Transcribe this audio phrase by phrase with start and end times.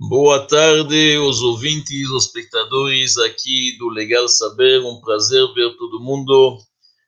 [0.00, 4.80] Boa tarde, os ouvintes, os espectadores aqui do Legal Saber.
[4.80, 6.58] Um prazer ver todo mundo.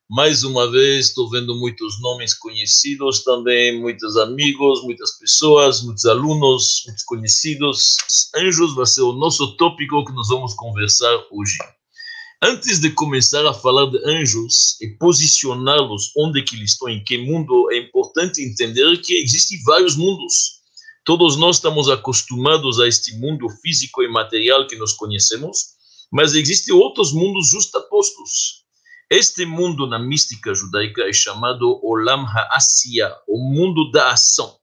[0.09, 6.85] Mais uma vez, estou vendo muitos nomes conhecidos também, muitos amigos, muitas pessoas, muitos alunos,
[6.87, 7.97] muitos conhecidos.
[8.37, 11.59] Anjos vai ser o nosso tópico que nós vamos conversar hoje.
[12.41, 17.19] Antes de começar a falar de anjos e posicioná-los onde que eles estão, em que
[17.19, 20.56] mundo, é importante entender que existem vários mundos.
[21.07, 25.77] Todos nós estamos acostumados a este mundo físico e material que nós conhecemos,
[26.11, 28.65] mas existem outros mundos justapostos.
[29.09, 34.57] Este mundo na mística judaica é chamado Olam HaAsiya, o mundo da ação.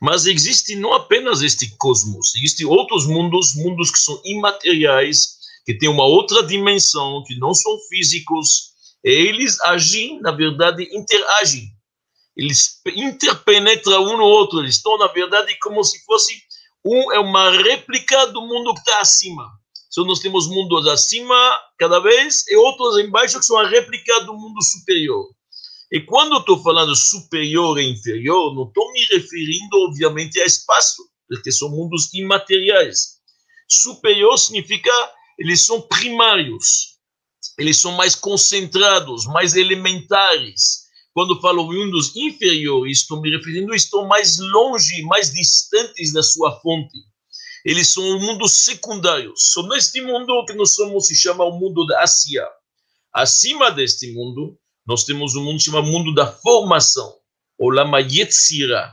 [0.00, 5.36] Mas existe não apenas este cosmos, existem outros mundos, mundos que são imateriais,
[5.66, 8.70] que têm uma outra dimensão, que não são físicos,
[9.04, 11.75] e eles agem, na verdade, interagem.
[12.36, 16.34] Eles interpenetram um no outro, eles estão, na verdade, como se fosse
[16.84, 19.44] um é uma réplica do mundo que está acima.
[19.88, 24.34] Então, nós temos mundos acima, cada vez, e outros embaixo, que são a réplica do
[24.34, 25.26] mundo superior.
[25.90, 31.50] E quando estou falando superior e inferior, não estou me referindo, obviamente, a espaço, porque
[31.50, 33.16] são mundos imateriais.
[33.68, 34.92] Superior significa
[35.38, 36.96] eles são primários,
[37.58, 40.85] eles são mais concentrados, mais elementares.
[41.16, 46.98] Quando falo mundos inferiores, estou me referindo, estão mais longe, mais distantes da sua fonte
[47.66, 49.50] eles são mundos secundários.
[49.52, 52.46] Só neste mundo que nós somos se chama o mundo da Ásia.
[53.12, 57.12] Acima deste mundo, nós temos um mundo que se chama mundo da formação,
[57.58, 58.92] o Lama Yetzira.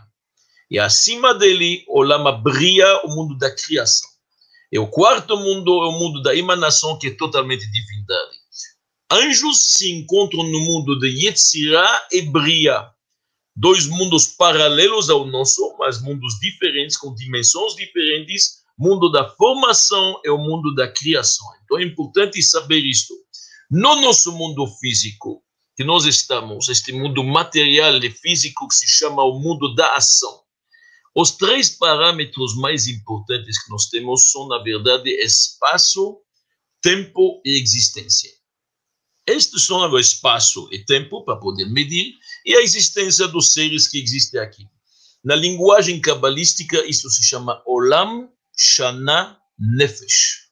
[0.72, 4.10] E acima dele, o Lama Bria, o mundo da criação.
[4.72, 8.43] E o quarto mundo é o mundo da emanação, que é totalmente divindade.
[9.14, 12.90] Anjos se encontram no mundo de Yetzirah e Bria,
[13.56, 20.32] dois mundos paralelos ao nosso, mas mundos diferentes, com dimensões diferentes, mundo da formação é
[20.32, 21.46] o mundo da criação.
[21.64, 23.14] Então é importante saber isto.
[23.70, 25.44] No nosso mundo físico,
[25.78, 30.42] que nós estamos, este mundo material e físico que se chama o mundo da ação,
[31.16, 36.18] os três parâmetros mais importantes que nós temos são, na verdade, espaço,
[36.82, 38.42] tempo e existência.
[39.26, 42.14] Estes são o espaço e tempo para poder medir
[42.46, 44.68] e a existência dos seres que existem aqui.
[45.24, 50.44] Na linguagem cabalística, isso se chama Olam Shana Nefesh.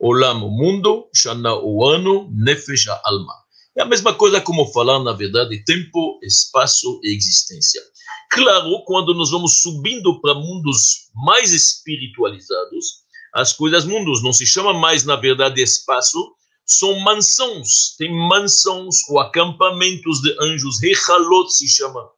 [0.00, 3.34] Olam, o mundo, Shana, o ano, Nefesh, a alma.
[3.76, 7.82] É a mesma coisa como falar, na verdade, tempo, espaço e existência.
[8.30, 13.04] Claro, quando nós vamos subindo para mundos mais espiritualizados,
[13.34, 16.34] as coisas mundos não se chama mais, na verdade, espaço,
[16.66, 17.94] são mansões.
[17.98, 22.08] Tem mansões ou acampamentos de anjos, Rechalot se chama.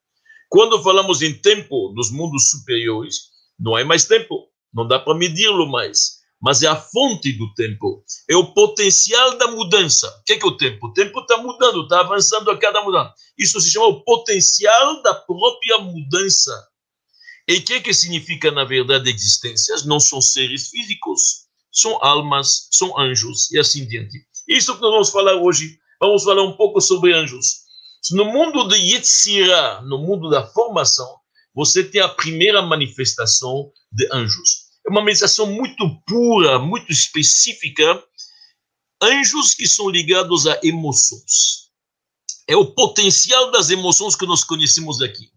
[0.48, 5.66] Quando falamos em tempo nos mundos superiores, não é mais tempo, não dá para medi-lo
[5.66, 10.08] mais, mas é a fonte do tempo, é o potencial da mudança.
[10.20, 10.86] O que é, que é o tempo?
[10.86, 13.12] O tempo está mudando, está avançando a cada mudança.
[13.36, 16.68] Isso se chama o potencial da própria mudança.
[17.48, 19.84] E o que, é que significa, na verdade, existências?
[19.84, 24.26] Não são seres físicos, são almas, são anjos e assim diante.
[24.48, 25.78] Isso que nós vamos falar hoje.
[26.00, 27.64] Vamos falar um pouco sobre anjos.
[28.12, 31.08] No mundo de Yetzirah, no mundo da formação,
[31.54, 38.02] você tem a primeira manifestação de anjos é uma meditação muito pura, muito específica.
[39.02, 41.66] Anjos que são ligados a emoções.
[42.48, 45.28] É o potencial das emoções que nós conhecemos aqui.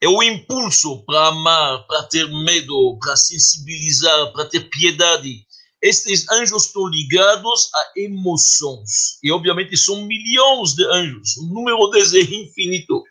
[0.00, 5.46] É o impulso para amar, para ter medo, para sensibilizar, para ter piedade.
[5.80, 9.18] Estes anjos estão ligados a emoções.
[9.22, 11.36] E, obviamente, são milhões de anjos.
[11.36, 13.04] O número deles é infinito.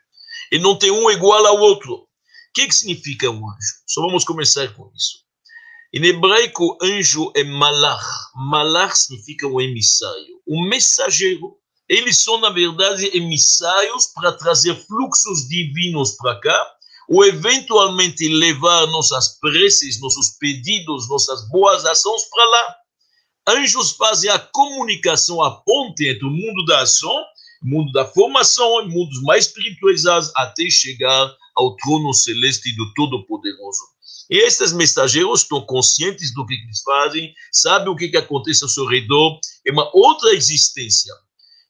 [0.51, 1.93] E não tem um igual ao outro.
[1.93, 2.07] O
[2.53, 3.73] que, que significa um anjo?
[3.85, 5.27] Só vamos começar com isso.
[5.93, 8.05] Em hebraico, anjo é malach.
[8.35, 11.57] Malach significa um emissário, um mensageiro.
[11.87, 16.76] Eles são, na verdade, emissários para trazer fluxos divinos para cá,
[17.09, 22.75] ou eventualmente levar nossas preces, nossos pedidos, nossas boas ações para lá.
[23.49, 27.15] Anjos fazem a comunicação, a ponte entre o mundo da ação,
[27.63, 33.81] mundo da formação e mundos mais espiritualizados até chegar ao trono celeste do Todo-Poderoso.
[34.29, 38.69] E esses mensageiros estão conscientes do que eles fazem, sabem o que, que acontece ao
[38.69, 41.13] seu redor, é uma outra existência.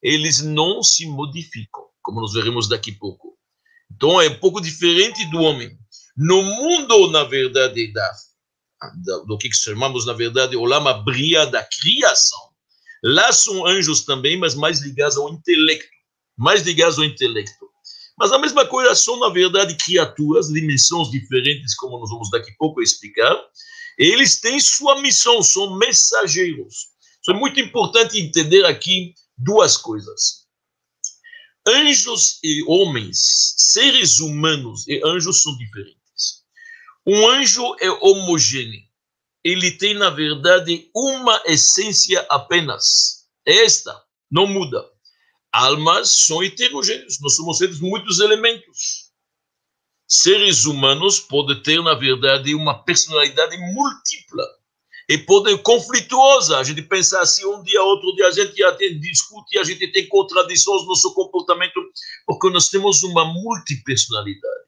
[0.01, 3.36] Eles não se modificam, como nós veremos daqui a pouco.
[3.95, 5.77] Então é um pouco diferente do homem.
[6.15, 8.11] No mundo, na verdade, da,
[9.05, 12.39] da do que chamamos, na verdade, o lama bria da criação,
[13.03, 15.89] lá são anjos também, mas mais ligados ao intelecto.
[16.37, 17.67] Mais ligados ao intelecto.
[18.17, 22.55] Mas a mesma coisa são, na verdade, criaturas, dimensões diferentes, como nós vamos daqui a
[22.57, 23.35] pouco explicar.
[23.97, 26.87] Eles têm sua missão, são mensageiros.
[27.21, 30.46] Isso é muito importante entender aqui duas coisas.
[31.67, 36.43] Anjos e homens, seres humanos e anjos são diferentes.
[37.05, 38.81] Um anjo é homogêneo.
[39.43, 43.27] Ele tem, na verdade, uma essência apenas.
[43.45, 44.83] Esta, não muda.
[45.51, 49.07] Almas são heterogêneos, nós somos seres muitos elementos
[50.07, 54.45] seres humanos podem ter, na verdade, uma personalidade múltipla
[55.09, 56.57] e podem conflituosa.
[56.57, 59.87] A gente pensa assim, um dia, outro dia, a gente já tem, discute, a gente
[59.91, 61.79] tem contradições no nosso comportamento,
[62.25, 64.67] porque nós temos uma multipersonalidade.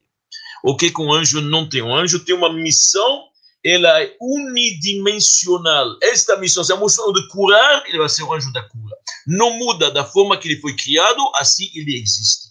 [0.64, 1.82] O que com um anjo não tem?
[1.82, 3.26] Um anjo tem uma missão,
[3.64, 5.98] ela é unidimensional.
[6.02, 8.96] Esta missão, se a missão de curar, ele vai ser um anjo da cura.
[9.28, 12.50] Não muda da forma que ele foi criado, assim ele existe.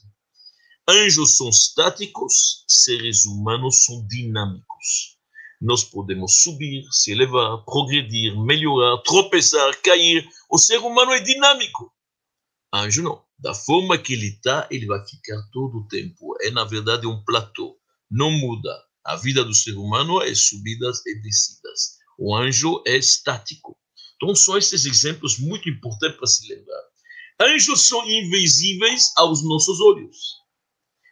[0.89, 5.18] Anjos são estáticos, seres humanos são dinâmicos.
[5.61, 10.27] Nós podemos subir, se elevar, progredir, melhorar, tropeçar, cair.
[10.51, 11.93] O ser humano é dinâmico.
[12.73, 13.25] Anjo não.
[13.39, 16.37] Da forma que ele está, ele vai ficar todo o tempo.
[16.43, 17.79] É, na verdade, um platô.
[18.11, 18.71] Não muda.
[19.05, 21.99] A vida do ser humano é subidas e descidas.
[22.19, 23.77] O anjo é estático.
[24.17, 26.83] Então, são esses exemplos muito importantes para se lembrar.
[27.41, 30.39] Anjos são invisíveis aos nossos olhos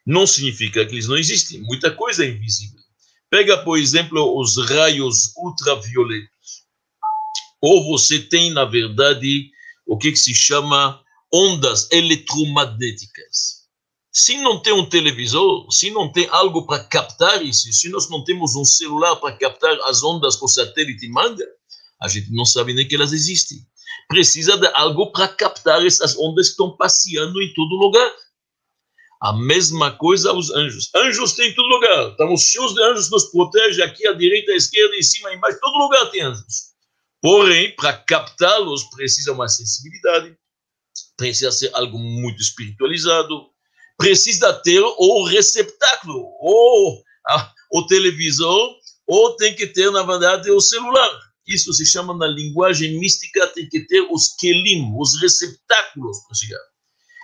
[0.07, 1.61] não significa que eles não existem.
[1.63, 2.76] Muita coisa é invisível.
[3.31, 6.65] Pega, por exemplo, os raios ultravioletos.
[7.61, 9.51] Ou você tem, na verdade,
[9.87, 11.01] o que, que se chama
[11.33, 13.67] ondas eletromagnéticas.
[14.13, 18.25] Se não tem um televisor, se não tem algo para captar isso, se nós não
[18.25, 21.45] temos um celular para captar as ondas que o satélite manda,
[22.01, 23.59] a gente não sabe nem que elas existem.
[24.09, 28.11] Precisa de algo para captar essas ondas que estão passeando em todo lugar.
[29.21, 30.91] A mesma coisa aos anjos.
[30.95, 32.11] Anjos tem em todo lugar.
[32.11, 35.59] Estamos cheios de anjos nos protegem aqui à direita, à esquerda, em cima, embaixo.
[35.61, 36.77] Todo lugar tem anjos.
[37.23, 40.37] Porém, para captá-los, precisa uma sensibilidade,
[41.17, 43.49] precisa ser algo muito espiritualizado,
[43.97, 48.77] precisa ter o receptáculo, ou a, o televisor,
[49.07, 51.21] ou tem que ter, na verdade, o celular.
[51.47, 56.63] Isso se chama, na linguagem mística, tem que ter os kelim, os receptáculos para chegar.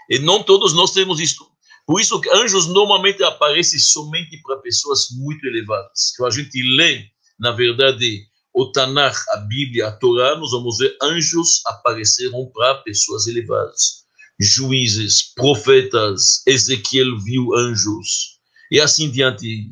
[0.08, 1.51] E não todos nós temos isto.
[1.86, 6.12] Por isso que anjos normalmente aparecem somente para pessoas muito elevadas.
[6.16, 7.06] Quando a gente lê,
[7.38, 8.24] na verdade,
[8.54, 14.02] o Tanakh, a Bíblia, a Torá, nós vamos ver anjos apareceram para pessoas elevadas.
[14.40, 18.38] Juízes, profetas, Ezequiel viu anjos.
[18.70, 19.70] E assim diante,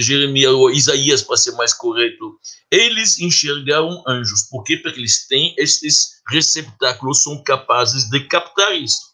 [0.00, 2.38] Jeremias ou Isaías, para ser mais correto,
[2.70, 4.42] eles enxergaram anjos.
[4.50, 4.78] Por quê?
[4.78, 9.07] Porque eles têm estes receptáculos, são capazes de captar isso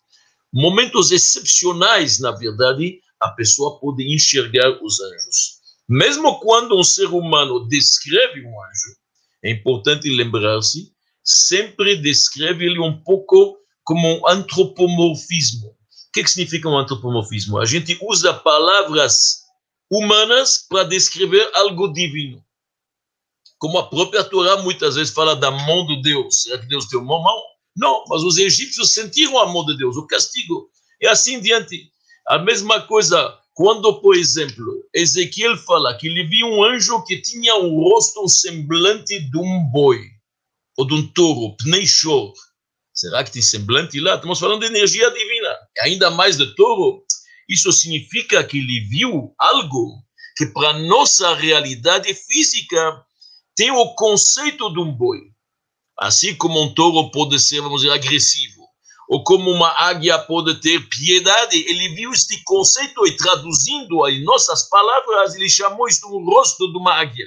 [0.55, 5.55] momentos excepcionais, na verdade, a pessoa pode enxergar os anjos.
[5.89, 8.97] Mesmo quando um ser humano descreve um anjo,
[9.43, 10.93] é importante lembrar-se,
[11.25, 15.67] sempre descreve ele um pouco como um antropomorfismo.
[15.67, 15.75] O
[16.12, 17.59] que, que significa um antropomorfismo?
[17.59, 19.41] A gente usa palavras
[19.91, 22.43] humanas para descrever algo divino.
[23.59, 26.43] Como a própria Torá muitas vezes fala da mão de Deus.
[26.43, 27.43] Será que Deus tem uma mão?
[27.76, 30.71] Não, mas os egípcios sentiram o amor de Deus, o castigo.
[31.00, 31.91] E assim diante.
[32.29, 37.55] A mesma coisa quando, por exemplo, Ezequiel fala que ele viu um anjo que tinha
[37.55, 40.10] um rosto, semblante de um boi,
[40.77, 42.32] ou de um touro, pneixor.
[42.93, 44.17] Será que tem semblante lá?
[44.17, 45.56] Estamos falando de energia divina.
[45.77, 47.05] E ainda mais de touro.
[47.49, 50.03] Isso significa que ele viu algo
[50.37, 53.05] que para nossa realidade física
[53.55, 55.33] tem o conceito de um boi.
[55.98, 58.65] Assim como um touro pode ser, vamos dizer, agressivo,
[59.08, 64.69] ou como uma águia pode ter piedade, ele viu este conceito e traduzindo em nossas
[64.69, 67.27] palavras, ele chamou isto o rosto de uma águia.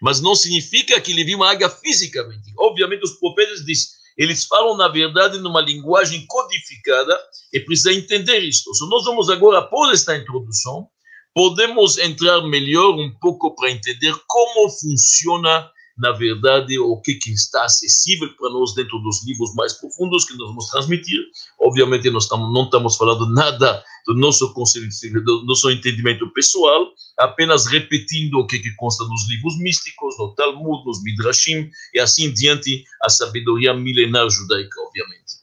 [0.00, 2.52] Mas não significa que ele viu uma águia fisicamente.
[2.58, 7.16] Obviamente, os profetas dizem, eles falam, na verdade, numa linguagem codificada
[7.52, 8.74] e precisa entender isto.
[8.74, 10.88] Se nós vamos agora, após esta introdução,
[11.34, 17.64] podemos entrar melhor um pouco para entender como funciona na verdade, o que, que está
[17.64, 21.18] acessível para nós dentro dos livros mais profundos que nós vamos transmitir.
[21.60, 24.88] Obviamente, nós tamo, não estamos falando nada do nosso conceito,
[25.24, 30.84] do nosso entendimento pessoal, apenas repetindo o que, que consta nos livros místicos, no Talmud,
[30.86, 35.38] nos Midrashim, e assim diante, a sabedoria milenar judaica, obviamente.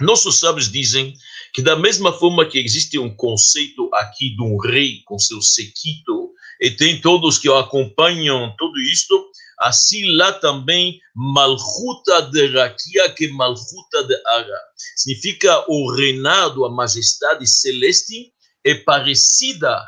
[0.00, 1.14] Nossos sábios dizem
[1.54, 6.32] que da mesma forma que existe um conceito aqui de um rei com seu sequito,
[6.60, 13.28] e tem todos que o acompanham tudo isto, assim lá também Malchuta de Rakia que
[13.28, 14.60] Malchuta de Ara.
[14.96, 18.32] Significa o reinado, a majestade celeste
[18.64, 19.80] é parecida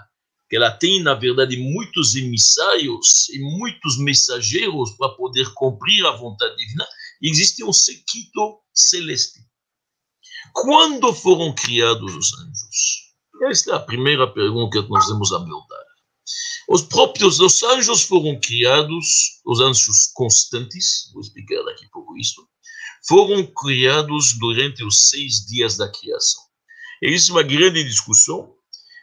[0.48, 6.56] que ela tem, na verdade, muitos emissários e muitos mensageiros para poder cumprir a vontade
[6.56, 6.86] divina,
[7.20, 9.40] existe um sequito celeste.
[10.54, 13.08] Quando foram criados os anjos?
[13.50, 15.87] Esta é a primeira pergunta que nós vamos abordar.
[16.68, 22.46] Os próprios os anjos foram criados, os anjos constantes, vou explicar daqui a pouco isso,
[23.06, 26.42] foram criados durante os seis dias da criação.
[27.02, 28.58] Existe uma grande discussão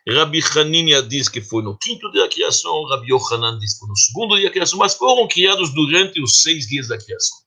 [0.07, 3.89] Rabi Hanina diz que foi no quinto dia da criação, Rabi Yohanan diz que foi
[3.89, 7.39] no segundo dia da criação, mas foram criados durante os seis dias da criação.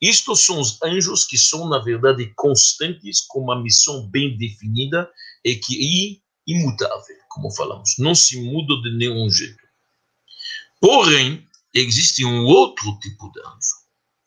[0.00, 5.10] Estes são os anjos que são, na verdade, constantes, com uma missão bem definida
[5.44, 5.74] e que
[6.16, 9.62] é imutável, como falamos, não se muda de nenhum jeito.
[10.80, 13.76] Porém, existe um outro tipo de anjo,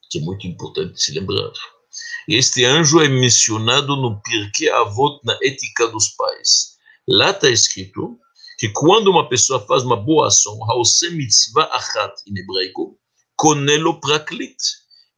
[0.10, 1.51] que é muito importante se lembrar.
[2.28, 6.78] Este anjo é mencionado no Pirkei Avot, na Ética dos Pais.
[7.08, 8.18] Lá está escrito
[8.60, 10.58] que quando uma pessoa faz uma boa ação,
[11.12, 12.98] mitzvah achat em hebraico,
[13.36, 14.56] konelo praklit,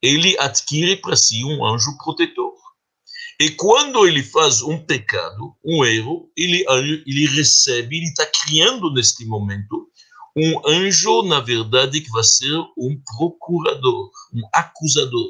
[0.01, 2.52] ele adquire para si um anjo protetor.
[3.39, 6.65] E quando ele faz um pecado, um erro, ele,
[7.05, 9.89] ele recebe, ele está criando neste momento
[10.35, 15.29] um anjo, na verdade, que vai ser um procurador, um acusador.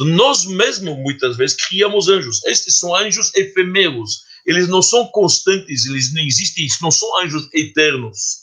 [0.00, 2.44] Nós mesmos, muitas vezes, criamos anjos.
[2.44, 8.42] Estes são anjos efêmeros eles não são constantes, eles não existem, não são anjos eternos.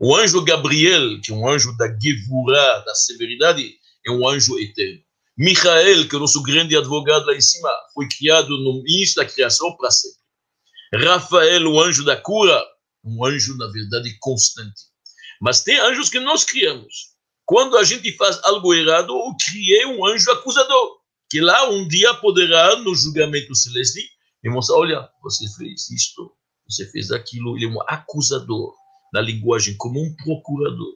[0.00, 3.74] O anjo Gabriel, que é um anjo da Gevurah, da severidade,
[4.06, 5.03] é um anjo eterno.
[5.36, 9.26] Michael, que é o nosso grande advogado lá em cima, foi criado no início da
[9.26, 10.18] criação para sempre.
[10.94, 12.62] Rafael, o anjo da cura,
[13.04, 14.82] um anjo, na verdade, constante.
[15.40, 17.14] Mas tem anjos que nós criamos.
[17.44, 20.98] Quando a gente faz algo errado, eu criei um anjo acusador,
[21.28, 24.08] que lá um dia poderá, no julgamento celeste,
[24.42, 26.32] e mostrar, olha, você fez isto,
[26.68, 27.56] você fez aquilo.
[27.56, 28.72] Ele é um acusador,
[29.12, 30.94] na linguagem como um procurador.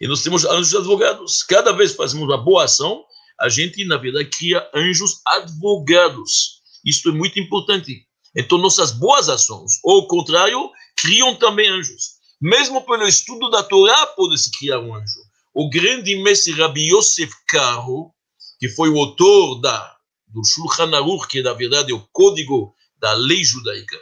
[0.00, 1.42] E nós temos anjos advogados.
[1.42, 3.04] Cada vez que fazemos uma boa ação,
[3.40, 6.60] a gente, na verdade, cria anjos advogados.
[6.84, 8.04] Isto é muito importante.
[8.36, 12.18] Então, nossas boas ações, ou ao contrário, criam também anjos.
[12.40, 15.20] Mesmo pelo estudo da Torá, pode-se criar um anjo.
[15.54, 18.12] O grande mestre Rabbi Yosef Karo,
[18.60, 23.12] que foi o autor da do Shulchan Aruch, que na verdade é o código da
[23.14, 23.96] lei judaica,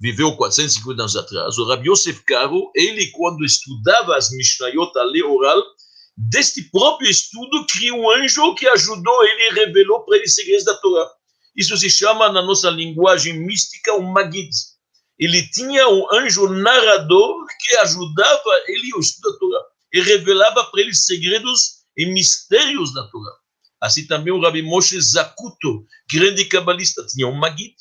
[0.00, 5.22] viveu 450 anos atrás, o Rabbi Yosef Karo, ele quando estudava as Mishnayot, a lei
[5.22, 5.62] oral,
[6.16, 11.10] deste próprio estudo criou um anjo que ajudou ele revelou para ele segredos da Torá.
[11.54, 14.50] Isso se chama, na nossa linguagem mística, um Magid.
[15.18, 20.80] Ele tinha um anjo narrador que ajudava ele o estudo da Torá e revelava para
[20.80, 23.32] ele segredos e mistérios da Torá.
[23.80, 27.74] Assim também o Rabi Moshe Zakuto, grande cabalista, tinha um Magid.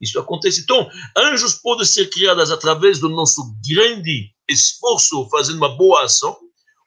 [0.00, 0.60] Isso acontece.
[0.60, 6.38] Então, anjos podem ser criados através do nosso grande esforço fazendo uma boa ação,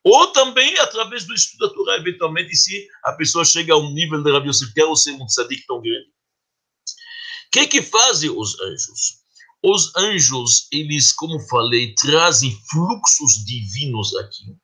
[0.03, 4.23] ou também através do estudo da Torá, eventualmente, se a pessoa chega a um nível
[4.23, 6.07] de Rabi Yosef, quer ser um tzadik tão grande.
[6.07, 9.21] O que que fazem os anjos?
[9.63, 14.55] Os anjos, eles, como falei, trazem fluxos divinos aqui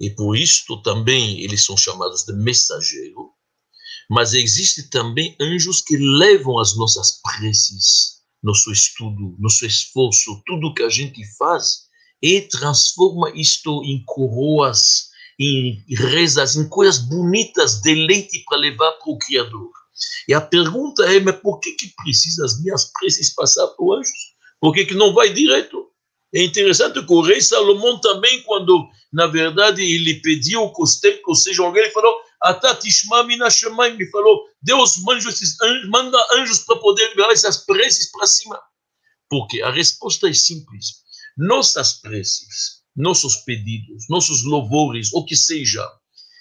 [0.00, 3.32] e por isto também eles são chamados de mensageiro,
[4.08, 10.82] mas existe também anjos que levam as nossas preces, nosso estudo, nosso esforço, tudo que
[10.82, 11.87] a gente faz
[12.22, 15.08] e transforma isto em coroas,
[15.38, 19.70] em rezas, em coisas bonitas, deleite para levar para o Criador.
[20.28, 24.34] E a pergunta é, mas por que, que precisa as minhas preces passar para anjos?
[24.60, 25.88] Por que, que não vai direto?
[26.34, 31.42] É interessante que o rei Salomão também, quando, na verdade, ele pediu que os templos
[31.42, 32.14] sejam alguém, ele falou,
[33.86, 35.56] ele falou, Deus manda, anjos,
[35.88, 38.60] manda anjos para poder liberar essas preces para cima.
[39.30, 41.02] Porque a resposta é simples.
[41.38, 45.88] Nossas preces, nossos pedidos, nossos louvores, o que seja,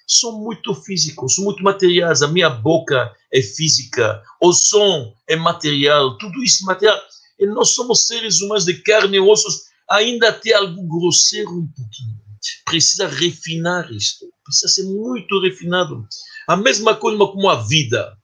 [0.08, 2.24] são muito físicos, são muito materiais.
[2.24, 7.00] A minha boca é física, o som é material, tudo isso é material.
[7.40, 12.18] E nós somos seres humanos de carne e ossos ainda tem algo grosseiro um pouquinho.
[12.66, 14.26] Precisa refinar isto.
[14.44, 16.08] Precisa ser muito refinado.
[16.48, 18.18] A mesma coisa como a vida.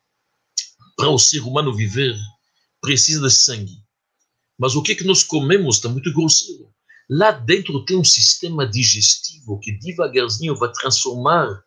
[0.96, 2.16] Para o ser humano viver,
[2.82, 3.78] precisa de sangue.
[4.64, 6.70] Mas o que, que nós comemos está muito grosseiro.
[7.10, 11.62] Lá dentro tem um sistema digestivo que devagarzinho vai transformar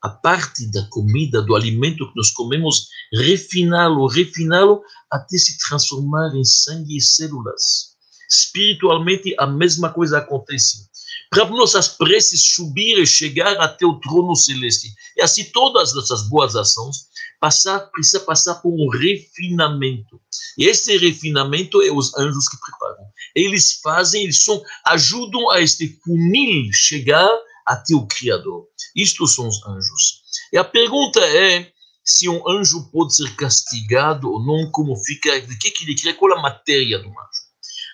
[0.00, 4.80] a parte da comida, do alimento que nós comemos, refiná-lo, refiná-lo
[5.12, 10.86] até se transformar em sangue e células espiritualmente a mesma coisa acontece.
[11.30, 14.92] Para nossas preces subir e chegar até o trono celeste.
[15.16, 17.08] E assim todas essas boas ações
[17.40, 20.20] passar, precisa passar por um refinamento.
[20.56, 23.04] E esse refinamento é os anjos que preparam.
[23.34, 27.28] Eles fazem, eles são, ajudam a este funil chegar
[27.66, 28.66] até o Criador.
[28.96, 30.22] Isto são os anjos.
[30.52, 31.70] E a pergunta é
[32.04, 36.14] se um anjo pode ser castigado ou não, como fica, de que, que ele cria,
[36.14, 37.48] qual a matéria do anjo.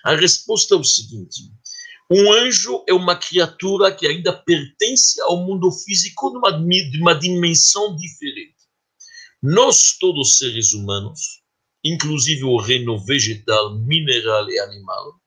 [0.05, 1.51] A resposta é o seguinte:
[2.09, 6.55] um anjo é uma criatura que ainda pertence ao mundo físico numa,
[7.01, 8.54] uma dimensão diferente.
[9.47, 11.43] Nós, todos seres humanos,
[11.83, 15.21] inclusive o reino vegetal, mineral e animal,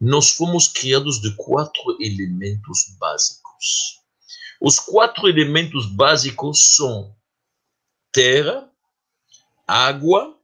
[0.00, 4.00] nós fomos criados de quatro elementos básicos.
[4.58, 7.14] Os quatro elementos básicos são
[8.10, 8.70] terra,
[9.68, 10.34] água,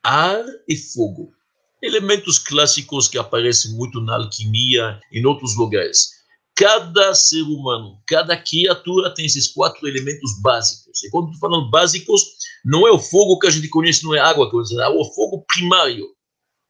[0.00, 1.34] ar e fogo.
[1.82, 6.15] Elementos clássicos que aparecem muito na alquimia e em outros lugares.
[6.56, 11.04] Cada ser humano, cada criatura tem esses quatro elementos básicos.
[11.04, 12.22] E quando estou falando básicos,
[12.64, 15.44] não é o fogo que a gente conhece, não é água que é o fogo
[15.46, 16.06] primário.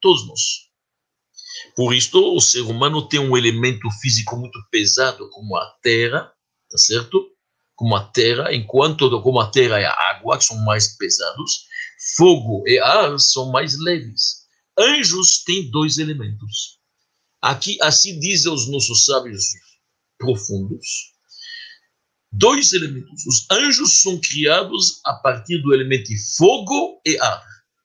[0.01, 0.41] Todos nós.
[1.73, 6.33] Por isso, o ser humano tem um elemento físico muito pesado, como a terra,
[6.69, 7.25] tá certo?
[7.73, 11.65] Como a terra, enquanto como a terra e a água, que são mais pesados,
[12.17, 14.47] fogo e ar são mais leves.
[14.77, 16.77] Anjos têm dois elementos.
[17.41, 19.45] Aqui, assim dizem os nossos sábios
[20.17, 21.15] profundos.
[22.31, 23.25] Dois elementos.
[23.25, 27.43] Os anjos são criados a partir do elemento fogo e ar.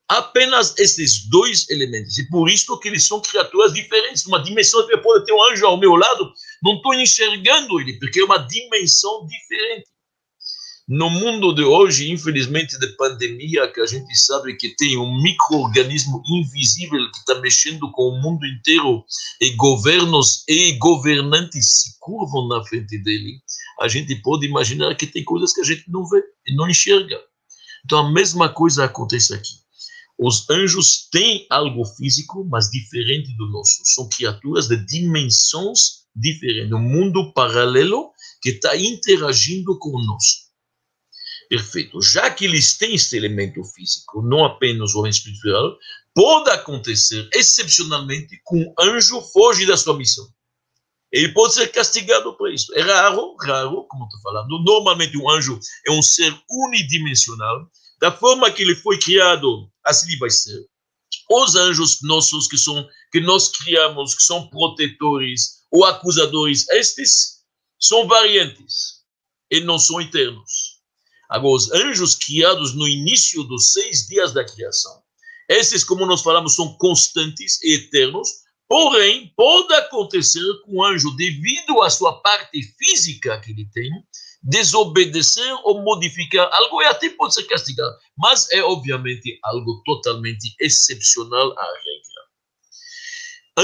[0.08, 2.18] Apenas esses dois elementos.
[2.18, 4.26] E por isso que eles são criaturas diferentes.
[4.26, 8.20] Uma dimensão, eu posso ter um anjo ao meu lado, não estou enxergando ele, porque
[8.20, 9.91] é uma dimensão diferente.
[10.94, 16.22] No mundo de hoje, infelizmente, de pandemia, que a gente sabe que tem um microorganismo
[16.28, 19.02] invisível que está mexendo com o mundo inteiro
[19.40, 23.40] e governos e governantes se curvam na frente dele,
[23.80, 27.18] a gente pode imaginar que tem coisas que a gente não vê e não enxerga.
[27.86, 29.54] Então, a mesma coisa acontece aqui.
[30.18, 33.80] Os anjos têm algo físico, mas diferente do nosso.
[33.82, 38.10] São criaturas de dimensões diferentes, um mundo paralelo
[38.42, 40.51] que está interagindo com o nosso.
[41.52, 42.00] Perfeito.
[42.00, 45.76] Já que eles têm esse elemento físico, não apenas o espiritual,
[46.14, 50.26] pode acontecer excepcionalmente que um anjo foge da sua missão.
[51.12, 52.74] Ele pode ser castigado por isso.
[52.74, 54.64] É raro, raro, como estou falando.
[54.64, 57.70] Normalmente um anjo é um ser unidimensional.
[58.00, 60.58] Da forma que ele foi criado, assim ele vai ser.
[61.30, 67.42] Os anjos nossos que são que nós criamos, que são protetores ou acusadores, estes
[67.78, 69.02] são variantes
[69.50, 70.71] e não são eternos.
[71.40, 75.02] Os anjos criados no início dos seis dias da criação,
[75.48, 78.28] esses, como nós falamos, são constantes e eternos,
[78.68, 83.90] porém, pode acontecer com o anjo, devido à sua parte física que ele tem,
[84.42, 91.52] desobedecer ou modificar algo e até pode ser castigado, mas é obviamente algo totalmente excepcional
[91.58, 92.12] à regra.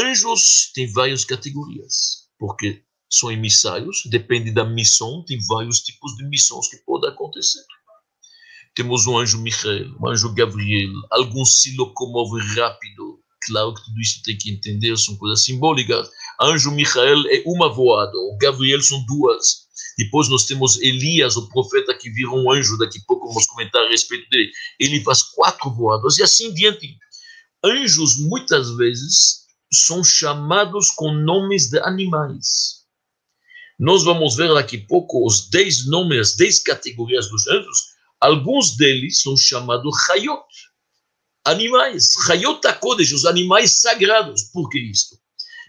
[0.09, 6.69] Anjos têm várias categorias, porque são emissários, depende da missão, tem vários tipos de missões
[6.69, 7.65] que podem acontecer.
[8.75, 13.21] Temos um anjo Michael, um anjo Gabriel, alguns se locomovem rápido.
[13.47, 16.09] Claro que tudo isso tem que entender, são coisas simbólicas.
[16.41, 19.69] Anjo Michael é uma voada, o Gabriel são duas.
[19.97, 23.85] Depois nós temos Elias, o profeta que vira um anjo, daqui a pouco vamos comentar
[23.85, 24.51] a respeito dele.
[24.79, 26.97] Ele faz quatro voadas e assim diante.
[27.65, 32.78] Anjos, muitas vezes, são chamados com nomes de animais.
[33.79, 37.79] Nós vamos ver daqui a pouco os dez nomes, as dez categorias dos anjos.
[38.21, 40.43] Alguns deles são chamados Hayot,
[41.45, 42.09] animais.
[42.29, 44.43] Hayot HaKodesh, os animais sagrados.
[44.53, 45.17] Por que isto?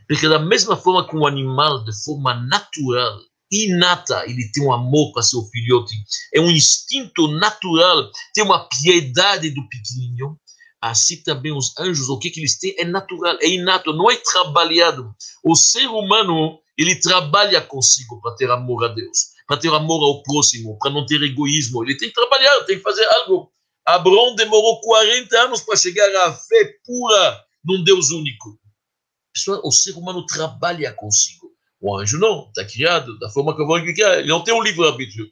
[0.08, 3.20] Porque da mesma forma que um animal, de forma natural,
[3.52, 5.96] inata, ele tem um amor para seu filhote,
[6.34, 10.36] é um instinto natural, tem uma piedade do pequenininho,
[10.82, 14.16] assim também os anjos, o que, que eles têm é natural, é inato, não é
[14.16, 15.14] trabalhado.
[15.44, 20.24] O ser humano, ele trabalha consigo para ter amor a Deus, para ter amor ao
[20.24, 21.84] próximo, para não ter egoísmo.
[21.84, 23.52] Ele tem que trabalhar, tem que fazer algo.
[23.86, 28.58] Abraão demorou 40 anos para chegar à fé pura num Deus único.
[29.34, 31.52] Pessoal, o ser humano trabalha consigo.
[31.82, 34.20] O anjo não, está criado da forma que eu vou criar.
[34.20, 35.30] Ele não tem um livre-arbítrio.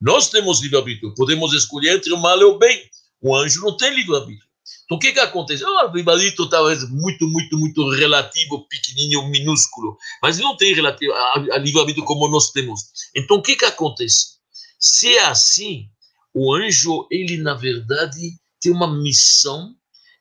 [0.00, 2.90] Nós temos livre-arbítrio, podemos escolher entre o mal e o bem.
[3.20, 4.47] O anjo não tem livre-arbítrio.
[4.84, 5.64] Então, o que que acontece?
[5.64, 12.02] O rivalito talvez muito, muito, muito relativo, pequenininho, minúsculo, mas não tem relativo a, livramento
[12.04, 12.80] como nós temos.
[13.14, 14.38] Então, o que que acontece?
[14.80, 15.88] Se é assim,
[16.34, 19.74] o anjo, ele na verdade tem uma missão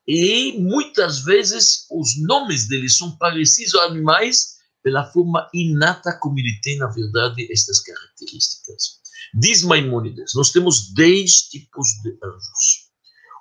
[0.08, 6.60] e muitas vezes os nomes dele são parecidos a animais pela forma inata como ele
[6.62, 9.00] tem, na verdade, estas características.
[9.34, 12.87] Diz Maimônides, nós temos dez tipos de anjos.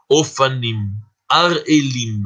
[0.08, 0.78] Ofanim,
[1.28, 2.22] Arelim,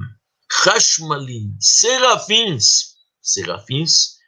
[0.65, 2.95] Hashmalim, Serafins.
[3.23, 4.19] Serafins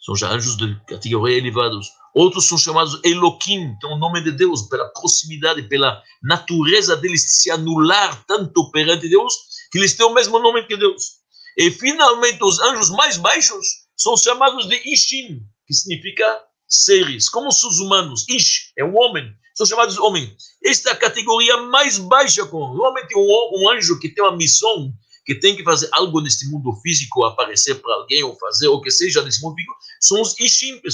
[0.00, 1.88] são já anjos de categoria elevados.
[2.14, 7.50] Outros são chamados Elohim, é o nome de Deus, pela proximidade, pela natureza deles se
[7.50, 9.34] anular tanto perante Deus,
[9.70, 11.16] que eles têm o mesmo nome que Deus.
[11.58, 17.80] E finalmente os anjos mais baixos são chamados de Ishim, que significa seres, como os
[17.80, 18.26] humanos.
[18.28, 20.36] Ish é um homem, são chamados homem.
[20.62, 22.44] Esta é a categoria mais baixa.
[22.44, 24.92] Normalmente um, um anjo que tem uma missão,
[25.24, 28.90] que tem que fazer algo neste mundo físico, aparecer para alguém ou fazer o que
[28.90, 30.90] seja nesse mundo físico, são os Ishim, que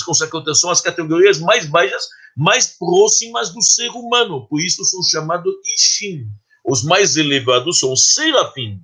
[0.55, 4.46] são as categorias mais baixas, mais próximas do ser humano.
[4.46, 6.29] Por isso são chamados Ishim.
[6.64, 8.81] Os mais elevados são Serafim.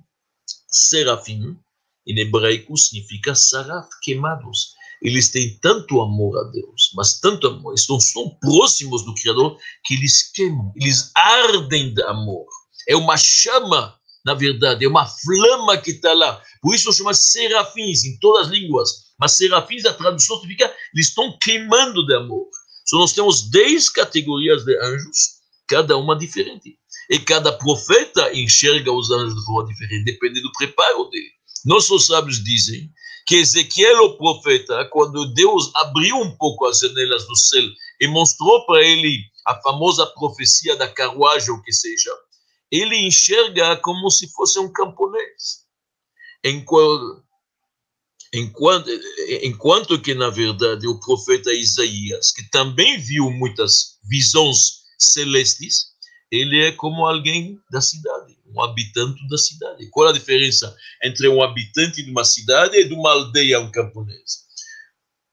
[0.67, 1.57] Serafim,
[2.05, 7.97] em hebraico, significa saraf, queimados eles têm tanto amor a Deus, mas tanto amor, estão
[8.13, 12.45] tão próximos do Criador que eles queimam, eles ardem de amor.
[12.87, 16.41] É uma chama, na verdade, é uma flama que está lá.
[16.61, 19.09] Por isso chama serafins em todas as línguas.
[19.19, 22.47] Mas serafins, a tradução significa eles estão queimando de amor.
[22.87, 26.77] Então nós temos dez categorias de anjos, cada uma diferente.
[27.09, 31.31] E cada profeta enxerga os anjos de forma diferente, depende do preparo dele.
[31.65, 32.91] Nossos sábios dizem
[33.29, 37.61] que Ezequiel, o profeta, quando Deus abriu um pouco as janelas do céu
[38.01, 42.09] e mostrou para ele a famosa profecia da carruagem, ou que seja,
[42.71, 45.63] ele enxerga como se fosse um camponês.
[46.43, 47.23] Enquanto,
[48.33, 48.89] enquanto,
[49.43, 55.89] enquanto que, na verdade, o profeta Isaías, que também viu muitas visões celestes,
[56.31, 59.89] ele é como alguém da cidade habitante da cidade.
[59.89, 64.47] Qual a diferença entre um habitante de uma cidade e de uma aldeia, um camponês?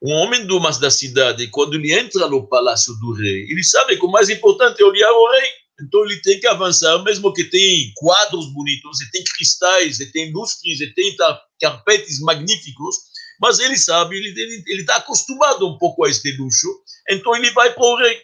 [0.03, 3.97] Um homem de uma, da cidade, quando ele entra no palácio do rei, ele sabe
[3.97, 5.51] que o mais importante é olhar o rei.
[5.81, 10.33] Então ele tem que avançar, mesmo que tem quadros bonitos, e tem cristais, e tem
[10.33, 11.15] lustres, e tem
[11.61, 12.97] carpetes magníficos,
[13.41, 16.69] mas ele sabe, ele está acostumado um pouco a este luxo,
[17.11, 18.23] então ele vai para o rei.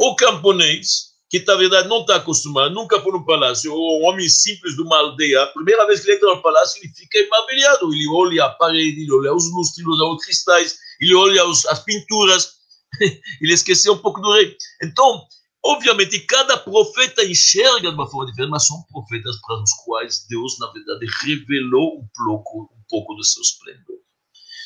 [0.00, 4.28] O camponês, que na verdade não está acostumado, nunca foi no palácio, ou um homem
[4.28, 7.94] simples de uma aldeia, a primeira vez que ele entra no palácio, ele fica maravilhado,
[7.94, 12.54] ele olha a parede, ele olha os lustres, os cristais, ele olha os, as pinturas,
[13.40, 14.56] ele esqueceu um pouco do rei.
[14.82, 15.22] Então,
[15.64, 20.58] obviamente, cada profeta enxerga de uma forma diferente, mas são profetas para os quais Deus,
[20.58, 24.00] na verdade, revelou um pouco, um pouco do seu esplendor.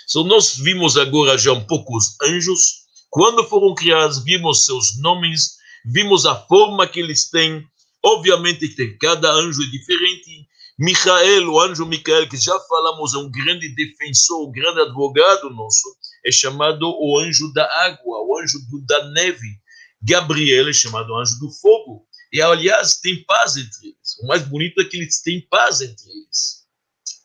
[0.08, 5.62] Então, nós vimos agora já um pouco os anjos, quando foram criados, vimos seus nomes,
[5.84, 7.66] vimos a forma que eles têm.
[8.02, 10.46] Obviamente que cada anjo é diferente.
[10.78, 15.88] Michael, o anjo Michael, que já falamos, é um grande defensor, um grande advogado nosso,
[16.26, 19.60] é chamado o anjo da água, o anjo do, da neve.
[20.02, 22.06] Gabriel é chamado anjo do fogo.
[22.32, 24.18] E, aliás, tem paz entre eles.
[24.20, 26.64] O mais bonito é que eles têm paz entre eles.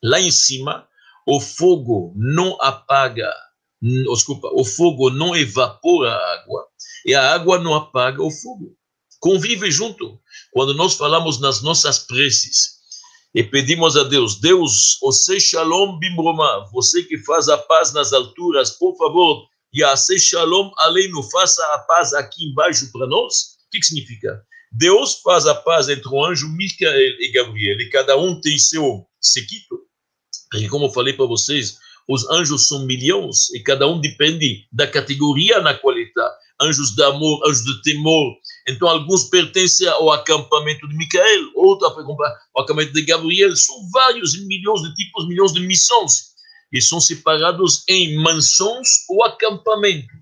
[0.03, 0.87] Lá em cima,
[1.25, 3.29] o fogo não apaga,
[3.81, 6.67] desculpa, o fogo não evapora a água,
[7.05, 8.75] e a água não apaga o fogo.
[9.19, 10.19] Convive junto.
[10.51, 12.79] Quando nós falamos nas nossas preces
[13.35, 18.71] e pedimos a Deus, Deus, você shalom bimroma, você que faz a paz nas alturas,
[18.71, 23.57] por favor, Yase shalom aleinu, faça a paz aqui embaixo para nós.
[23.67, 24.41] O que, que significa?
[24.71, 29.05] Deus faz a paz entre o anjo Micael e Gabriel, e cada um tem seu
[29.21, 29.79] sequito.
[30.55, 34.87] E como eu falei para vocês, os anjos são milhões, e cada um depende da
[34.87, 38.35] categoria na qual ele está anjos de amor, anjos de temor.
[38.67, 43.55] Então, alguns pertencem ao acampamento de Micael, outros ao acampamento de Gabriel.
[43.55, 46.29] São vários milhões de tipos, milhões de missões.
[46.71, 50.19] E são separados em mansões ou acampamentos.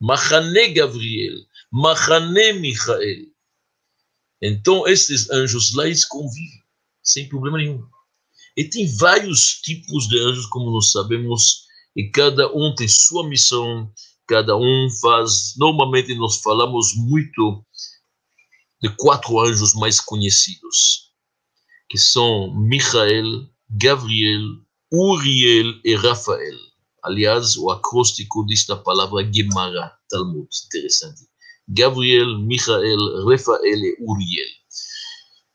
[0.00, 1.34] Machané Gabriel,
[1.72, 3.26] Machané Michael.
[4.40, 6.62] Então, esses anjos lá, eles convivem,
[7.02, 7.84] sem problema nenhum.
[8.56, 13.92] E tem vários tipos de anjos, como nós sabemos, e cada um tem sua missão,
[14.28, 15.54] cada um faz.
[15.56, 17.64] Normalmente nós falamos muito
[18.80, 21.12] de quatro anjos mais conhecidos,
[21.88, 24.42] que são Michael, Gabriel,
[24.92, 26.56] Uriel e Rafael.
[27.02, 31.22] Aliás, o acróstico desta palavra Gemara, Talmud, interessante.
[31.66, 34.48] Gabriel, Michael, Rafael e Uriel.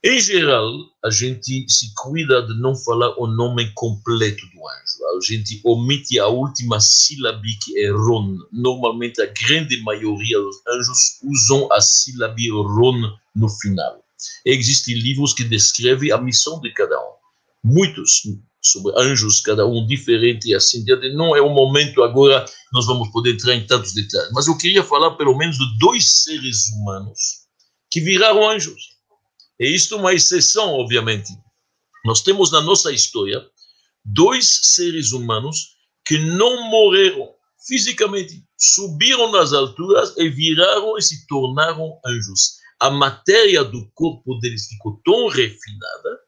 [0.05, 0.69] Em geral,
[1.01, 5.17] a gente se cuida de não falar o nome completo do anjo.
[5.17, 8.37] A gente omite a última sílaba que é Ron.
[8.51, 14.03] Normalmente, a grande maioria dos anjos usam a sílaba Ron no final.
[14.45, 17.13] Existem livros que descrevem a missão de cada um.
[17.63, 18.23] Muitos,
[18.61, 21.13] sobre anjos, cada um diferente e assim diante.
[21.13, 24.83] Não é o momento agora, nós vamos poder entrar em tantos detalhes, mas eu queria
[24.83, 27.43] falar pelo menos de dois seres humanos
[27.89, 28.92] que viraram anjos.
[29.59, 31.31] E isto é uma exceção, obviamente.
[32.05, 33.41] Nós temos na nossa história
[34.03, 37.33] dois seres humanos que não morreram
[37.65, 42.57] fisicamente, subiram nas alturas e viraram e se tornaram anjos.
[42.79, 46.19] A matéria do corpo deles ficou tão refinada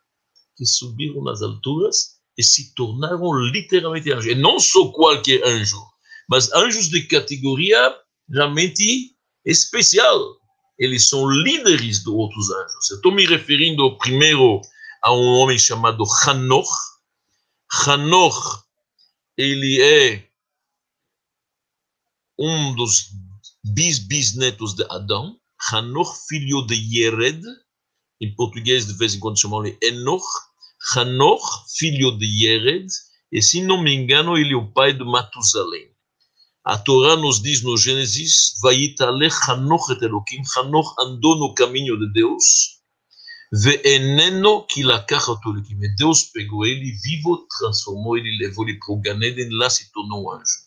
[0.55, 4.31] que subiram nas alturas e se tornaram literalmente anjos.
[4.31, 5.81] E não só qualquer anjo,
[6.29, 7.93] mas anjos de categoria
[8.29, 10.37] realmente especial.
[10.77, 12.91] Eles são líderes de outros anjos.
[12.91, 14.61] Estou me referindo primeiro
[15.01, 16.69] a um homem chamado Hanoch.
[17.85, 18.63] Hanoch,
[19.37, 20.27] ele é
[22.37, 23.11] um dos
[23.63, 25.39] bis-bisnetos de Adão.
[25.71, 27.41] Hanoch, filho de Yered.
[28.21, 30.25] Em português, de vez em quando chamam ele Enoch.
[30.93, 31.41] Hanoch,
[31.77, 32.87] filho de Yered,
[33.31, 35.94] e se não me engano, ele é o pai de Matusalém.
[36.65, 42.11] A Torá nos diz no Gênesis, Vaitalech Hanoch et Elohim, Hanoch andou no caminho de
[42.11, 42.79] Deus,
[43.53, 45.77] Ve'eneno que lakach Elohim.
[45.83, 50.23] E Deus pegou ele vivo, transformou ele, levou ele para o Ganeden, lá se tornou
[50.23, 50.65] um anjo.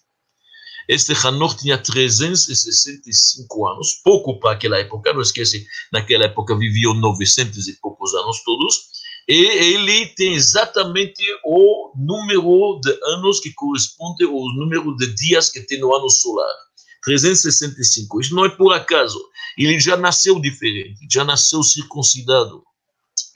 [0.86, 7.66] Este Hanoch tinha 365 anos, pouco para aquela época, não esquece, naquela época viviam 900
[7.66, 8.97] e poucos anos todos,
[9.28, 15.60] e ele tem exatamente o número de anos que corresponde ao número de dias que
[15.60, 16.54] tem no ano solar.
[17.04, 18.20] 365.
[18.20, 19.20] Isso não é por acaso.
[19.58, 22.64] Ele já nasceu diferente, já nasceu circuncidado.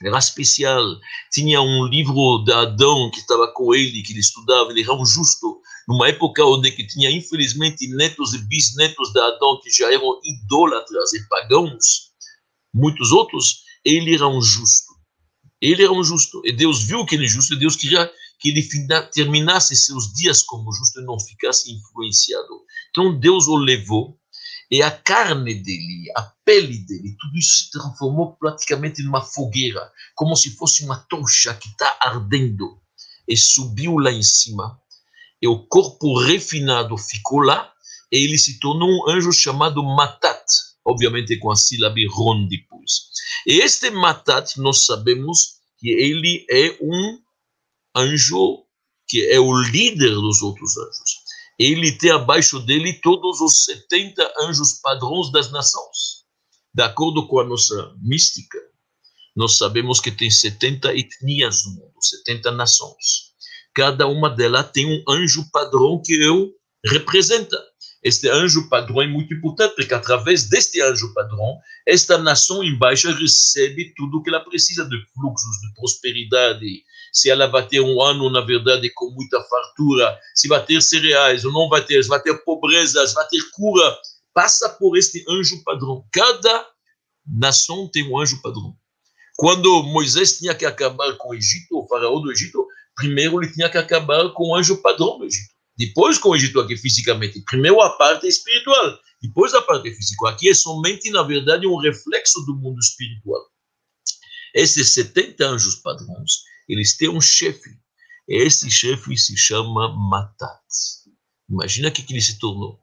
[0.01, 0.83] Era especial.
[1.31, 4.71] Tinha um livro de Adão que estava com ele, que ele estudava.
[4.71, 5.61] Ele era um justo.
[5.87, 11.13] Numa época onde que tinha, infelizmente, netos e bisnetos de Adão que já eram idólatras
[11.13, 12.11] e pagãos,
[12.73, 14.92] muitos outros, ele era um justo.
[15.63, 16.41] Ele era um justo.
[16.43, 18.67] E Deus viu que ele é justo, e Deus queria que ele
[19.13, 22.65] terminasse seus dias como justo e não ficasse influenciado.
[22.89, 24.19] Então Deus o levou,
[24.69, 30.35] e a carne dele, a pele dele, tudo isso se transformou praticamente numa fogueira, como
[30.35, 32.77] se fosse uma tocha que está ardendo.
[33.25, 34.77] E subiu lá em cima,
[35.41, 37.71] e o corpo refinado ficou lá,
[38.11, 40.43] e ele se tornou um anjo chamado Matat,
[40.85, 43.09] obviamente com a sílaba Ron depois.
[43.47, 47.19] E este Matat, nós sabemos que ele é um
[47.95, 48.63] anjo
[49.07, 51.23] que é o líder dos outros anjos.
[51.59, 56.23] Ele tem abaixo dele todos os 70 anjos padrões das nações.
[56.73, 58.57] De acordo com a nossa mística,
[59.35, 63.33] nós sabemos que tem 70 etnias no mundo, 70 nações.
[63.73, 66.51] Cada uma delas tem um anjo padrão que eu
[66.85, 67.57] representa.
[68.03, 73.93] Este anjo padrão é muito importante, porque através deste anjo padrão, esta nação embaixo recebe
[73.95, 76.83] tudo o que ela precisa de fluxos, de prosperidade.
[77.13, 81.45] Se ela vai ter um ano, na verdade, com muita fartura, se vai ter cereais
[81.45, 83.97] ou não vai ter, se vai ter pobreza, se vai ter cura,
[84.33, 86.03] passa por este anjo padrão.
[86.11, 86.67] Cada
[87.25, 88.75] nação tem um anjo padrão.
[89.37, 93.69] Quando Moisés tinha que acabar com o Egito, o faraó do Egito, primeiro ele tinha
[93.69, 95.52] que acabar com o anjo padrão do Egito.
[95.77, 97.41] Depois com o Egito aqui fisicamente.
[97.41, 100.29] Primeiro a parte espiritual, depois a parte física.
[100.29, 103.41] Aqui é somente, na verdade, um reflexo do mundo espiritual.
[104.53, 107.71] Esses 70 anjos padrões, eles têm um chefe.
[108.27, 110.61] Esse chefe se chama Matat.
[111.49, 112.79] Imagina o que ele se tornou.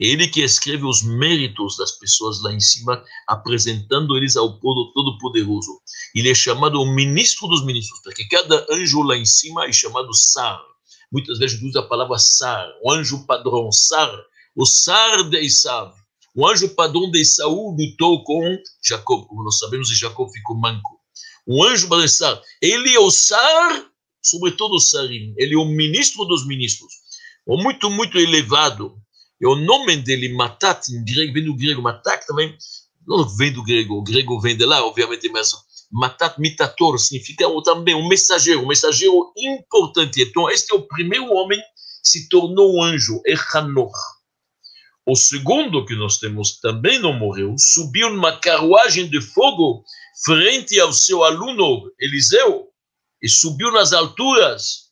[0.00, 5.80] Ele que escreve os méritos das pessoas lá em cima, apresentando eles ao Todo-Poderoso.
[6.12, 10.12] Ele é chamado o ministro dos ministros, porque cada anjo lá em cima é chamado
[10.12, 10.60] Sar
[11.14, 14.12] muitas vezes usa a palavra Sar, o anjo padrão, Sar,
[14.56, 15.94] o Sar de Isav.
[16.34, 20.98] O anjo padrão de Isaú lutou com Jacob, como nós sabemos, e Jacob ficou manco.
[21.46, 23.86] O anjo padrão de Sar, ele é o Sar,
[24.20, 26.92] sobretudo o Sarim, ele é o ministro dos ministros,
[27.46, 28.96] o muito, muito elevado.
[29.40, 32.56] E o nome dele, Matat, em grego, vem do grego, Matat também,
[33.06, 35.52] não vem do grego, o grego vem de lá, obviamente, mas
[35.94, 40.22] Matat Mitator significa também um mensageiro, um mensageiro importante.
[40.22, 43.34] Então, este é o primeiro homem que se tornou um anjo, é.
[45.06, 49.84] O segundo que nós temos também não morreu, subiu numa carruagem de fogo
[50.24, 52.72] frente ao seu aluno Eliseu
[53.22, 54.90] e subiu nas alturas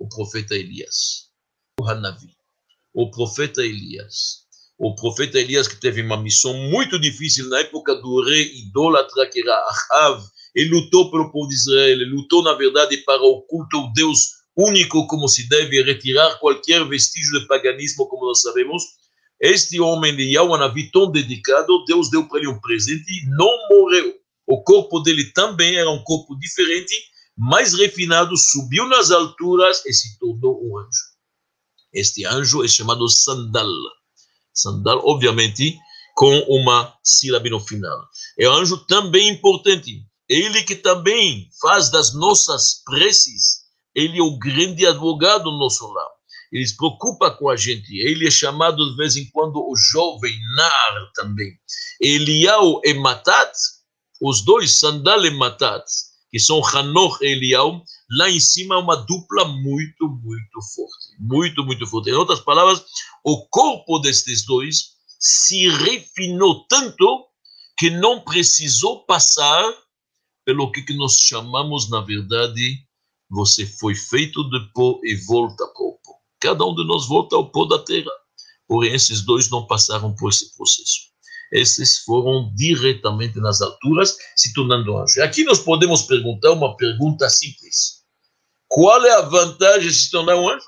[0.00, 1.30] o profeta Elias,
[1.80, 2.34] o Hanavi,
[2.92, 4.43] o profeta Elias
[4.86, 9.40] o profeta Elias, que teve uma missão muito difícil na época do rei idólatra, que
[9.40, 10.22] era Ahav,
[10.54, 14.32] ele lutou pelo povo de Israel, ele lutou, na verdade, para o culto ao Deus
[14.54, 18.82] único, como se deve, retirar qualquer vestígio de paganismo, como nós sabemos.
[19.40, 24.14] Este homem de Yahweh, tão dedicado, Deus deu para ele um presente e não morreu.
[24.46, 26.94] O corpo dele também era um corpo diferente,
[27.34, 31.04] mais refinado, subiu nas alturas e se tornou um anjo.
[31.90, 33.72] Este anjo é chamado Sandal.
[34.54, 35.76] Sandal, obviamente,
[36.14, 38.06] com uma sílaba no final.
[38.38, 40.06] É um anjo também importante.
[40.28, 43.64] Ele que também faz das nossas preces,
[43.94, 46.08] ele é o grande advogado do nosso lar.
[46.52, 47.92] Ele se preocupa com a gente.
[47.98, 51.52] Ele é chamado de vez em quando o jovem Nar também.
[52.00, 53.52] Eliau e Matat,
[54.20, 55.84] os dois, Sandal e Matat,
[56.30, 61.16] que são Hanor e Eliau, lá em cima é uma dupla muito, muito forte.
[61.18, 62.10] Muito, muito forte.
[62.10, 62.84] Em outras palavras,
[63.24, 67.26] o corpo destes dois se refinou tanto
[67.78, 69.64] que não precisou passar
[70.44, 72.78] pelo que nós chamamos, na verdade,
[73.30, 76.12] você foi feito de pó e volta para o pó.
[76.40, 78.10] Cada um de nós volta ao pó da terra.
[78.68, 81.14] Porém, esses dois não passaram por esse processo.
[81.52, 85.18] Esses foram diretamente nas alturas, se tornando anjos.
[85.18, 87.93] Aqui nós podemos perguntar uma pergunta simples:
[88.74, 90.66] Qual é a vantagem de se tornar um anjo?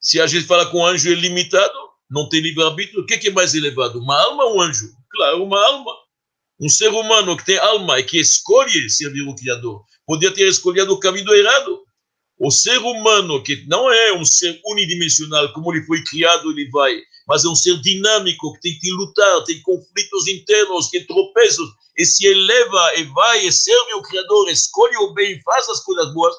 [0.00, 1.72] Se a gente fala que um anjo é limitado,
[2.10, 4.00] não tem livre-arbítrio, o que é mais elevado?
[4.00, 4.88] Uma alma ou um anjo?
[5.12, 5.92] Claro, uma alma.
[6.58, 10.92] Um ser humano que tem alma e que escolhe servir o Criador, podia ter escolhido
[10.92, 11.84] o caminho errado.
[12.36, 17.00] O ser humano, que não é um ser unidimensional, como ele foi criado, ele vai,
[17.28, 22.04] mas é um ser dinâmico, que tem que lutar, tem conflitos internos, tem tropeços, e
[22.04, 26.34] se eleva e vai e serve o Criador, escolhe o bem, faz as coisas boas,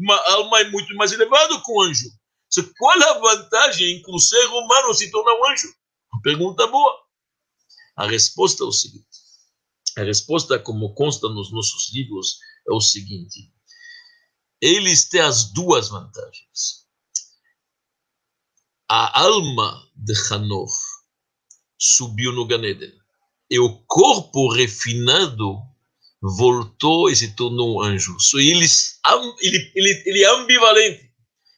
[0.00, 2.10] uma alma é muito mais elevada que um anjo.
[2.78, 5.72] Qual a vantagem em que ser humano se torna um anjo?
[6.12, 7.04] Uma pergunta boa.
[7.96, 9.06] A resposta é o seguinte:
[9.96, 13.52] a resposta, como consta nos nossos livros, é o seguinte:
[14.60, 16.86] eles têm as duas vantagens.
[18.88, 20.68] A alma de Hanor
[21.78, 22.98] subiu no Ganeden
[23.48, 25.60] e o corpo refinado
[26.22, 28.18] voltou e se tornou um anjo.
[28.18, 28.98] So, eles,
[29.40, 31.10] ele, ele, ele é ambivalente.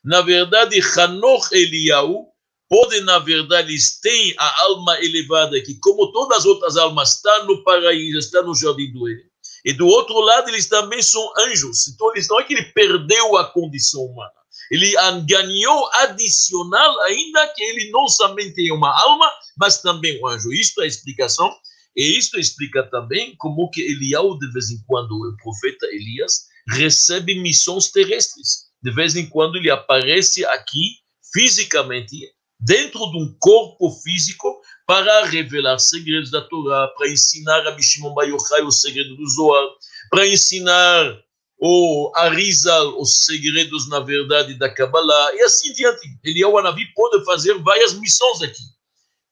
[0.05, 2.27] Na verdade, Hanor Eliyahu
[2.69, 7.45] podem, na verdade, eles têm a alma elevada, que como todas as outras almas, está
[7.45, 9.31] no paraíso, está no jardim do Éden.
[9.65, 11.89] E do outro lado, eles também são anjos.
[11.89, 14.33] Então, eles, não é que ele perdeu a condição humana.
[14.71, 14.95] Ele
[15.27, 20.53] ganhou adicional, ainda que ele não somente tem uma alma, mas também um anjo.
[20.53, 21.55] Isto é a explicação.
[21.97, 27.41] E isto explica também como que Eliel, de vez em quando, o profeta Elias, recebe
[27.41, 28.71] missões terrestres.
[28.83, 30.97] De vez em quando ele aparece aqui,
[31.33, 32.17] fisicamente,
[32.59, 38.63] dentro de um corpo físico para revelar segredos da Torá, para ensinar a Bishimon Bayochai
[38.63, 39.65] o segredo do Zohar,
[40.11, 41.19] para ensinar
[41.61, 46.09] o Arizal os segredos, na verdade, da Kabbalah, e assim diante.
[46.45, 48.63] O Anavi, pode fazer várias missões aqui.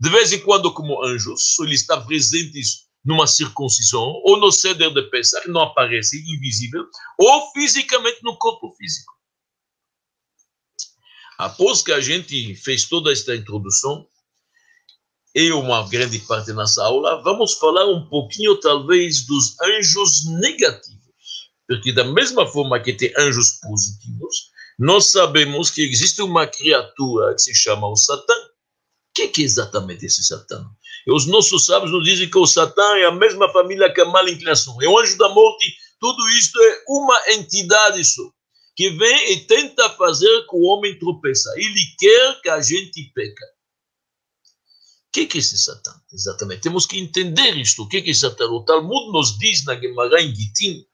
[0.00, 2.60] De vez em quando, como anjos, ele está presente
[3.04, 6.86] numa circuncisão, ou no ceder de Pesach, não aparece, invisível,
[7.18, 9.12] ou fisicamente no corpo físico.
[11.38, 14.06] Após que a gente fez toda esta introdução,
[15.34, 21.00] e uma grande parte nessa aula, vamos falar um pouquinho, talvez, dos anjos negativos.
[21.68, 27.42] Porque, da mesma forma que tem anjos positivos, nós sabemos que existe uma criatura que
[27.42, 28.34] se chama o Satã.
[29.10, 30.64] O que, que é exatamente esse Satã?
[31.08, 34.30] Os nossos sábios nos dizem que o Satã é a mesma família que a mala
[34.30, 35.74] inclinação, é o anjo da morte.
[35.98, 38.22] Tudo isto é uma entidade só
[38.80, 41.52] que vem e tenta fazer que o homem tropeça.
[41.56, 43.44] Ele quer que a gente peca.
[43.44, 45.92] O que, que é esse Satã?
[46.10, 46.62] Exatamente.
[46.62, 47.82] Temos que entender isto.
[47.82, 48.46] O que, que é Satã?
[48.46, 50.86] O Talmud nos diz na Gemara em Gitim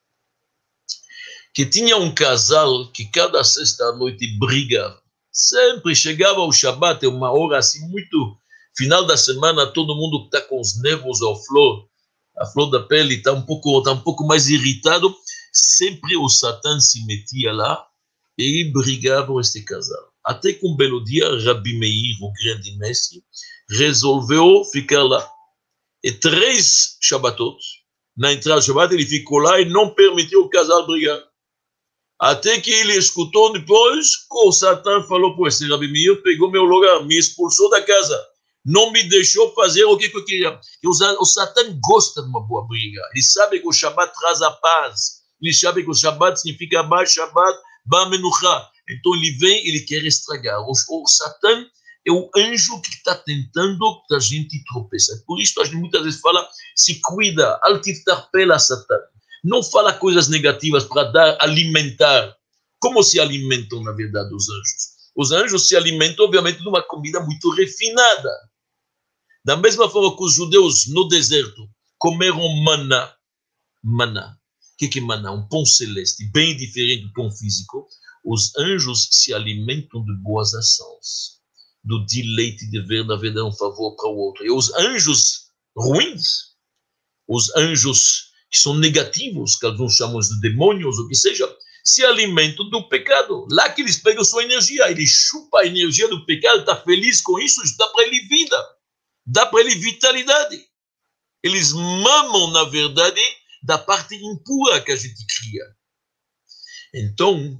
[1.55, 5.00] que tinha um casal que cada sexta-noite brigava.
[5.37, 8.37] Sempre chegava o Shabat, é uma hora assim muito
[8.77, 11.87] final da semana, todo mundo está com os nervos ao flor,
[12.38, 15.14] a flor da pele está um pouco, tá um pouco mais irritado
[15.57, 17.87] sempre o Satã se metia lá
[18.38, 20.12] e brigava com este casal.
[20.22, 23.22] Até que um belo dia, Rabi Meir, o grande mestre,
[23.70, 25.27] resolveu ficar lá.
[26.05, 27.57] E três Shabbatot,
[28.16, 31.22] na entrada do Shabbat, ele ficou lá e não permitiu o casal brigar.
[32.18, 36.64] Até que ele escutou depois que o Satã falou, pô, esse Rabi Meir pegou meu
[36.64, 38.18] lugar, me expulsou da casa,
[38.64, 40.59] não me deixou fazer o que eu queria.
[40.83, 43.02] E o, Satã gosta de uma boa briga.
[43.12, 47.05] Ele sabe que o Shabbat traz a paz ele sabe que o Shabbat significa Ba
[47.05, 48.68] Shabbat, Ba Menucha.
[48.88, 50.61] Então ele vem, ele quer estragar.
[50.61, 51.66] O, o Satã
[52.07, 55.22] é o anjo que está tentando que a gente tropeça.
[55.26, 58.97] Por isso a gente muitas vezes fala, se cuida, altiftar pela Satã.
[59.47, 62.36] Não fala coisas negativas para dar, alimentar.
[62.80, 64.97] Como se alimentam, na verdade, os anjos?
[65.14, 68.30] Os anjos se alimentam, obviamente, de uma comida muito refinada.
[69.44, 73.14] Da mesma forma que os judeus no deserto comeram maná,
[73.84, 74.36] maná.
[74.76, 75.30] que que emana?
[75.30, 77.86] Um pão celeste, bem diferente do pão físico.
[78.24, 81.40] Os anjos se alimentam de boas ações,
[81.84, 84.44] do deleite de ver na vida um favor para o outro.
[84.44, 86.57] E os anjos ruins,
[87.28, 91.47] os anjos que são negativos, que alguns chamam de demônios, ou que seja,
[91.84, 93.47] se alimentam do pecado.
[93.51, 97.38] Lá que eles pegam sua energia, ele chupa a energia do pecado, está feliz com
[97.38, 98.68] isso, isso dá para ele vida,
[99.24, 100.64] dá para ele vitalidade.
[101.42, 103.20] Eles mamam, na verdade,
[103.62, 105.64] da parte impura que a gente cria.
[106.94, 107.57] Então,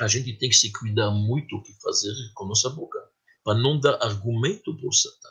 [0.00, 2.98] a gente tem que se cuidar muito o que fazer com nossa boca,
[3.42, 5.28] para não dar argumento para o Satã.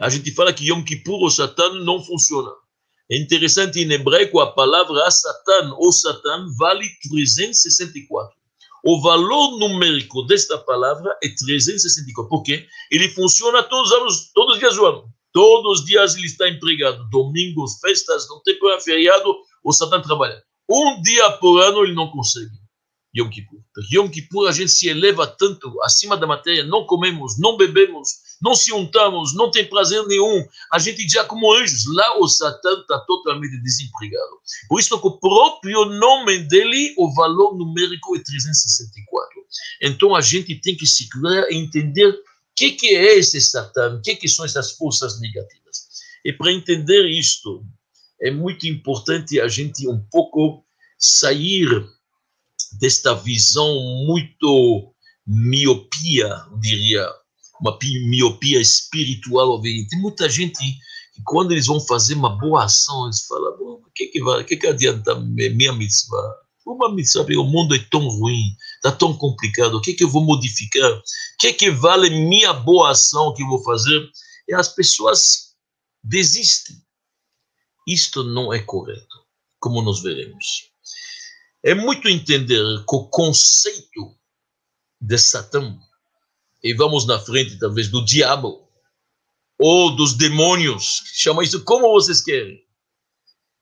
[0.00, 2.50] A gente fala que Yom Kippur, o Satã não funciona.
[3.10, 8.38] É interessante, em hebraico, a palavra Satan ou Satan vale 364.
[8.84, 12.28] O valor numérico desta palavra é 364.
[12.28, 12.66] Por quê?
[12.90, 15.04] Ele funciona todos os, anos, todos os dias do ano.
[15.32, 17.08] Todos os dias ele está empregado.
[17.10, 19.34] Domingos, festas, não tem feriado,
[19.64, 20.42] o Satan trabalha.
[20.70, 22.60] Um dia por ano ele não consegue.
[23.16, 23.60] Yom Kippur.
[23.92, 28.08] Yom Kippur a gente se eleva tanto acima da matéria, não comemos, não bebemos,
[28.40, 30.46] não se untamos, não tem prazer nenhum.
[30.72, 34.40] A gente já como anjos, lá o Satã está totalmente desempregado.
[34.68, 39.44] Por isso que o próprio nome dele, o valor numérico é 364.
[39.82, 41.08] Então a gente tem que se
[41.50, 42.18] e entender o
[42.56, 45.88] que, que é esse Satã, o que, que são essas forças negativas.
[46.24, 47.64] E para entender isto,
[48.20, 50.64] é muito importante a gente um pouco
[50.98, 51.68] sair
[52.78, 53.74] desta visão
[54.06, 54.94] muito
[55.26, 57.08] miopia, diria,
[57.60, 59.60] uma miopia espiritual.
[59.60, 64.06] Tem muita gente que quando eles vão fazer uma boa ação, eles falam, o que
[64.06, 66.36] que, vai, que que adianta minha mitzvah?
[66.66, 70.24] Uma mitzvah, o mundo é tão ruim, está tão complicado, o que que eu vou
[70.24, 70.90] modificar?
[70.90, 71.02] O
[71.38, 74.08] que que vale minha boa ação que eu vou fazer?
[74.48, 75.54] E as pessoas
[76.02, 76.76] desistem.
[77.86, 79.16] Isto não é correto,
[79.58, 80.70] como nós veremos.
[81.62, 84.16] É muito entender que o conceito
[85.00, 85.78] de Satã
[86.62, 88.68] e vamos na frente, talvez, do diabo
[89.58, 92.58] ou dos demônios, chama isso como vocês querem.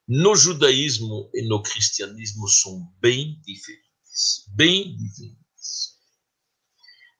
[0.07, 5.99] No judaísmo e no cristianismo são bem diferentes, bem diferentes.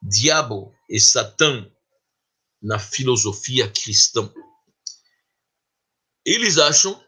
[0.01, 1.71] Diabo e Satã
[2.63, 4.33] na filosofia cristã.
[6.25, 7.01] Eles acham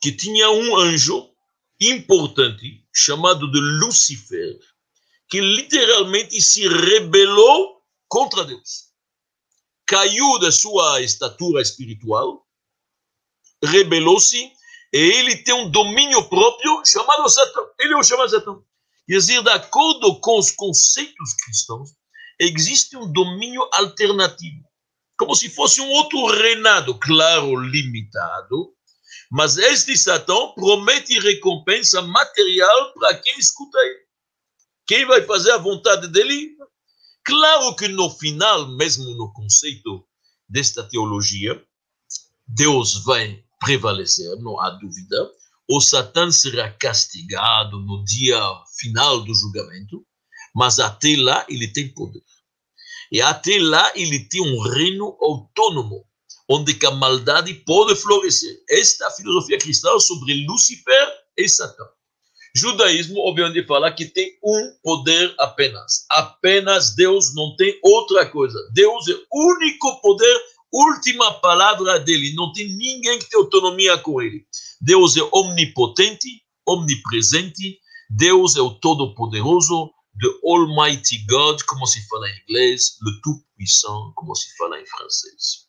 [0.00, 1.30] que tinha um anjo
[1.80, 4.58] importante chamado de Lúcifer,
[5.28, 7.79] que literalmente se rebelou
[8.10, 8.90] contra Deus.
[9.86, 12.44] Caiu da sua estatura espiritual,
[13.64, 14.52] rebelou-se,
[14.92, 17.60] e ele tem um domínio próprio chamado Satã.
[17.78, 18.58] Ele o chamado Satã.
[19.06, 21.90] Quer dizer, de acordo com os conceitos cristãos,
[22.38, 24.64] existe um domínio alternativo,
[25.16, 28.74] como se fosse um outro reinado, claro, limitado,
[29.30, 34.00] mas este Satã promete recompensa material para quem escuta ele.
[34.86, 36.56] Quem vai fazer a vontade dele
[37.30, 40.04] Claro que no final, mesmo no conceito
[40.48, 41.64] desta teologia,
[42.44, 45.30] Deus vai prevalecer, não há dúvida.
[45.70, 48.36] O Satã será castigado no dia
[48.76, 50.04] final do julgamento,
[50.52, 52.24] mas até lá ele tem poder.
[53.12, 56.04] E até lá ele tem um reino autônomo,
[56.48, 58.60] onde a maldade pode florescer.
[58.68, 61.84] Esta filosofia cristã sobre Lúcifer e Satã.
[62.54, 66.04] Judaísmo, obviamente, fala que tem um poder apenas.
[66.10, 68.58] Apenas Deus, não tem outra coisa.
[68.72, 70.36] Deus é o único poder,
[70.72, 72.34] última palavra dele.
[72.34, 74.44] Não tem ninguém que tem autonomia com ele.
[74.80, 77.78] Deus é omnipotente, omnipresente.
[78.10, 79.88] Deus é o Todo-Poderoso,
[80.20, 85.68] the Almighty God, como se fala em inglês, le Tout-Puissant, como se fala em francês.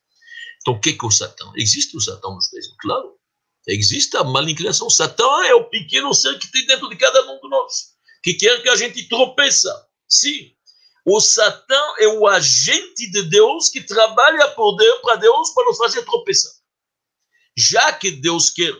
[0.61, 1.51] Então, o que é o Satã?
[1.55, 2.75] Existe o Satã no judaísmo?
[2.79, 3.20] Claro.
[3.67, 4.89] Existe a má inclinação.
[4.89, 7.91] Satã é o pequeno ser que tem dentro de cada um de nós,
[8.23, 9.71] que quer que a gente tropeça.
[10.07, 10.51] Sim.
[11.05, 15.77] O Satã é o agente de Deus que trabalha por Deus, para Deus, para nos
[15.77, 16.51] fazer tropeçar.
[17.57, 18.73] Já que Deus quer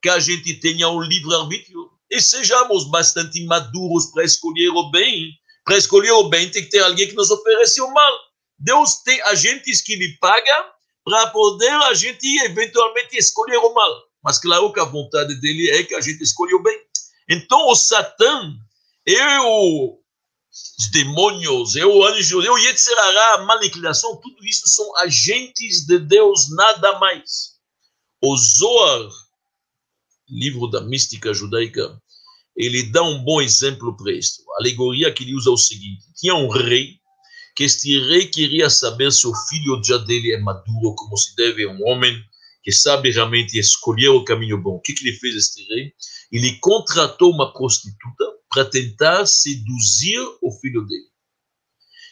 [0.00, 5.30] que a gente tenha um livre-arbítrio e sejamos bastante maduros para escolher o bem,
[5.64, 8.12] para escolher o bem tem que ter alguém que nos oferece o mal.
[8.58, 10.64] Deus tem agentes que lhe pagam
[11.04, 15.82] para poder a gente eventualmente escolher o mal mas claro que a vontade dele é
[15.82, 16.78] que a gente escolheu bem.
[17.28, 18.54] Então o Satã
[19.44, 20.02] o
[20.52, 26.98] os demônios, o anjo, o Yetzirará, a manipulação, tudo isso são agentes de Deus, nada
[26.98, 27.52] mais.
[28.20, 29.08] O Zohar,
[30.28, 31.98] livro da mística judaica,
[32.54, 34.42] ele dá um bom exemplo para isso.
[34.52, 36.98] A alegoria que ele usa é o seguinte: tinha um rei,
[37.56, 41.66] que este rei queria saber se o filho já dele é maduro, como se deve,
[41.66, 42.22] um homem,
[42.62, 44.76] que sabe realmente escolher o caminho bom.
[44.76, 45.92] O que, que ele fez, este rei?
[46.30, 51.06] Ele contratou uma prostituta para tentar seduzir o filho dele.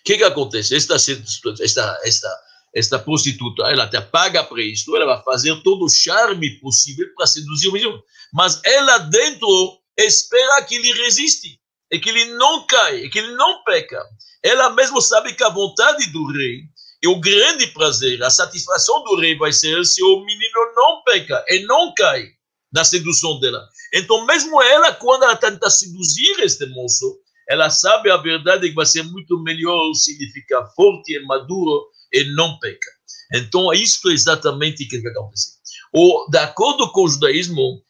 [0.00, 0.74] O que, que acontece?
[0.74, 2.40] Esta, esta, esta,
[2.74, 7.26] esta prostituta, ela te paga para isso, ela vai fazer todo o charme possível para
[7.26, 8.02] seduzir o menino.
[8.32, 13.34] Mas ela dentro espera que ele resiste, e que ele não cai, e que ele
[13.34, 14.02] não peca.
[14.42, 16.62] Ela mesmo sabe que a vontade do rei
[17.02, 21.42] e o grande prazer, a satisfação do rei vai ser se o menino não peca
[21.48, 22.28] e não cai
[22.72, 23.66] na sedução dela.
[23.94, 28.86] Então, mesmo ela, quando ela tenta seduzir este moço, ela sabe a verdade que vai
[28.86, 32.90] ser muito melhor se ele ficar forte e maduro e não peca.
[33.34, 35.52] Então, isso é exatamente o que vai acontecer.
[35.92, 37.82] O, de acordo com o judaísmo,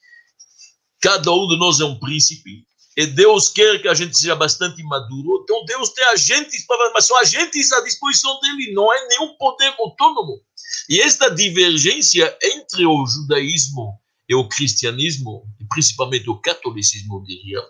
[1.00, 2.64] cada um de nós é um príncipe,
[3.00, 5.40] e Deus quer que a gente seja bastante maduro.
[5.42, 10.38] Então Deus tem agentes, mas são agentes à disposição dele, não é nenhum poder autônomo.
[10.86, 13.98] E esta divergência entre o judaísmo
[14.28, 17.62] e o cristianismo, e principalmente o catolicismo, eu diria,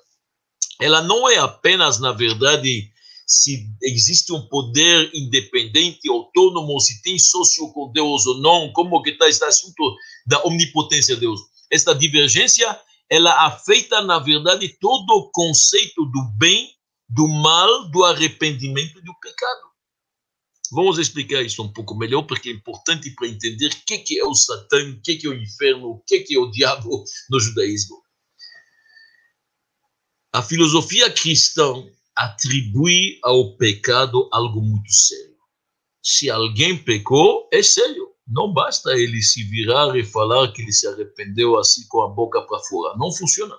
[0.80, 2.90] ela não é apenas, na verdade,
[3.24, 9.10] se existe um poder independente, autônomo, se tem sócio com Deus ou não, como que
[9.10, 9.94] está esse assunto
[10.26, 11.40] da omnipotência de Deus.
[11.70, 12.76] Esta divergência
[13.10, 16.72] ela afeta, na verdade, todo o conceito do bem,
[17.08, 19.70] do mal, do arrependimento e do pecado.
[20.70, 24.32] Vamos explicar isso um pouco melhor, porque é importante para entender o que é o
[24.32, 28.00] Satã, o que é o inferno, o que é o diabo no judaísmo.
[30.32, 31.84] A filosofia cristã
[32.14, 35.36] atribui ao pecado algo muito sério.
[36.00, 38.09] Se alguém pecou, é sério.
[38.30, 42.40] Não basta ele se virar e falar que ele se arrependeu assim com a boca
[42.42, 42.96] para fora.
[42.96, 43.56] Não funciona.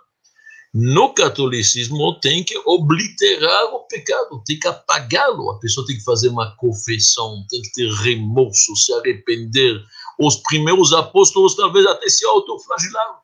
[0.73, 5.51] No catolicismo tem que obliterar o pecado, tem que apagá-lo.
[5.51, 9.83] A pessoa tem que fazer uma confissão, tem que ter remorso, se arrepender.
[10.17, 13.17] Os primeiros apóstolos talvez até se autoflagelaram.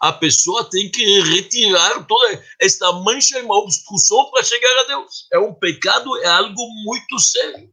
[0.00, 5.28] A pessoa tem que retirar toda esta mancha e uma obstrução para chegar a Deus.
[5.32, 7.70] É um pecado, é algo muito sério.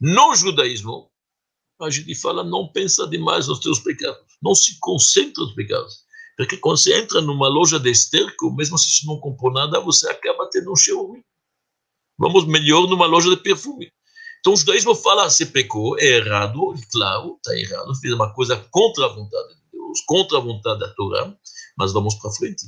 [0.00, 1.10] No judaísmo,
[1.80, 6.06] a gente fala, não pensa demais nos teus pecados, não se concentra nos pecados.
[6.36, 10.08] Porque quando você entra numa loja de esterco, mesmo se você não comprou nada, você
[10.08, 11.22] acaba tendo um cheiro ruim.
[12.18, 13.90] Vamos melhor numa loja de perfume.
[14.40, 19.06] Então o judaísmo fala, você pecou, é errado, claro, está errado, fez uma coisa contra
[19.06, 21.34] a vontade de Deus, contra a vontade da Torá,
[21.76, 22.66] mas vamos para frente.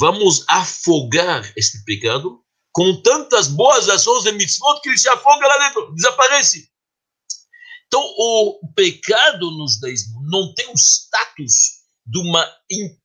[0.00, 2.40] Vamos afogar este pecado
[2.72, 6.68] com tantas boas ações de mitzvot que ele se afoga lá dentro, desaparece.
[7.86, 12.46] Então, o pecado no judaísmo não tem o status de uma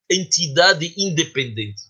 [0.10, 1.82] entidade independente.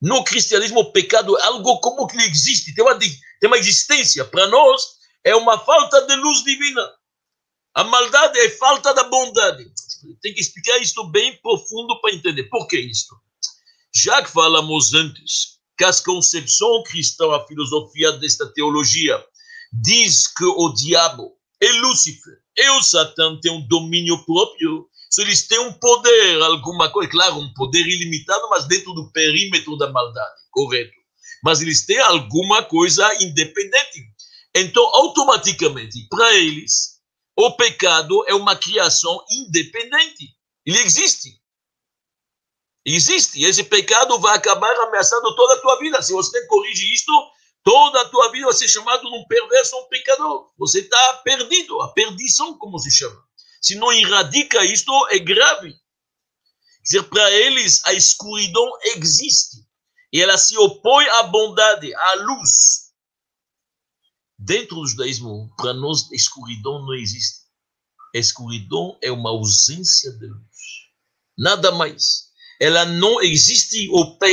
[0.00, 4.24] No cristianismo, o pecado é algo como que existe, tem uma, tem uma existência.
[4.24, 4.82] Para nós,
[5.24, 6.90] é uma falta de luz divina.
[7.74, 9.70] A maldade é falta da bondade.
[10.22, 12.44] Tem que explicar isso bem profundo para entender.
[12.44, 13.14] Por que isso?
[13.94, 19.22] Já que falamos antes que a concepção cristã, a filosofia desta teologia,
[19.72, 24.88] diz que o diabo e Lúcifer e o Satã têm um domínio próprio.
[25.10, 29.76] Se eles têm um poder, alguma coisa, claro, um poder ilimitado, mas dentro do perímetro
[29.76, 30.92] da maldade, correto.
[31.42, 34.04] Mas eles têm alguma coisa independente.
[34.54, 37.00] Então, automaticamente, para eles,
[37.36, 40.28] o pecado é uma criação independente.
[40.66, 41.40] Ele existe.
[42.84, 43.42] Existe.
[43.42, 46.02] Esse pecado vai acabar ameaçando toda a tua vida.
[46.02, 47.12] Se você corrige isto,
[47.62, 50.50] Toda a tua vida vai ser chamado um perverso um pecador.
[50.58, 53.22] Você está perdido, a perdição, como se chama.
[53.60, 55.72] Se não erradica isto, é grave.
[55.72, 59.58] Quer dizer, para eles, a escuridão existe.
[60.12, 62.90] E ela se opõe à bondade, à luz.
[64.38, 67.40] Dentro do judaísmo, para nós, escuridão não existe.
[68.14, 70.40] A escuridão é uma ausência de luz.
[71.36, 72.30] Nada mais.
[72.58, 73.88] Ela não existe,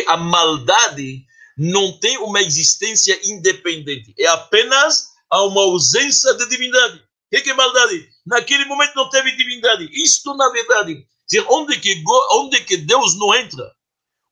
[0.08, 1.26] a maldade
[1.58, 7.04] não tem uma existência independente, é apenas uma ausência de divindade.
[7.34, 8.10] O que é maldade?
[8.26, 9.90] Naquele momento não teve divindade.
[9.92, 12.02] Isto, na verdade, dizer, onde que,
[12.32, 13.70] onde que Deus não entra,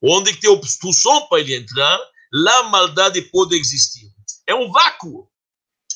[0.02, 2.00] onde que tem obstrução para ele entrar,
[2.32, 4.10] lá a maldade pode existir.
[4.48, 5.30] É um vácuo.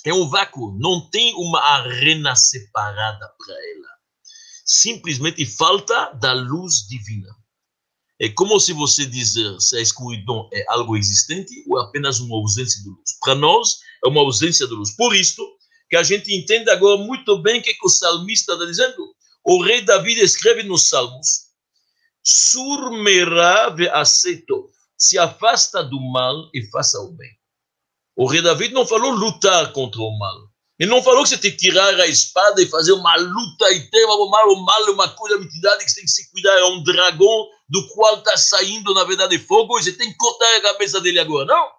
[0.05, 0.77] É um vácuo.
[0.79, 3.89] Não tem uma arena separada para ela.
[4.65, 7.29] Simplesmente falta da luz divina.
[8.21, 12.35] É como se você dizer se a escuridão é algo existente ou é apenas uma
[12.35, 13.17] ausência de luz.
[13.21, 14.93] Para nós, é uma ausência de luz.
[14.95, 15.41] Por isso,
[15.89, 19.15] que a gente entende agora muito bem o que, que o salmista está dizendo.
[19.45, 21.47] O rei Davi escreve nos Salmos:
[22.21, 27.29] Surmerá aceito, se afasta do mal e faça o bem.
[28.15, 30.35] O rei Davi não falou lutar contra o mal,
[30.77, 33.89] Ele não falou que você tem que tirar a espada e fazer uma luta e
[33.89, 36.29] ter uma mal, o mal é uma coisa, uma entidade que você tem que se
[36.29, 40.17] cuidar, é um dragão do qual está saindo, na verdade, fogo, e você tem que
[40.17, 41.45] cortar a cabeça dele agora.
[41.45, 41.69] Não.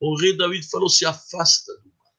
[0.00, 2.12] O rei David falou: se afasta do mal,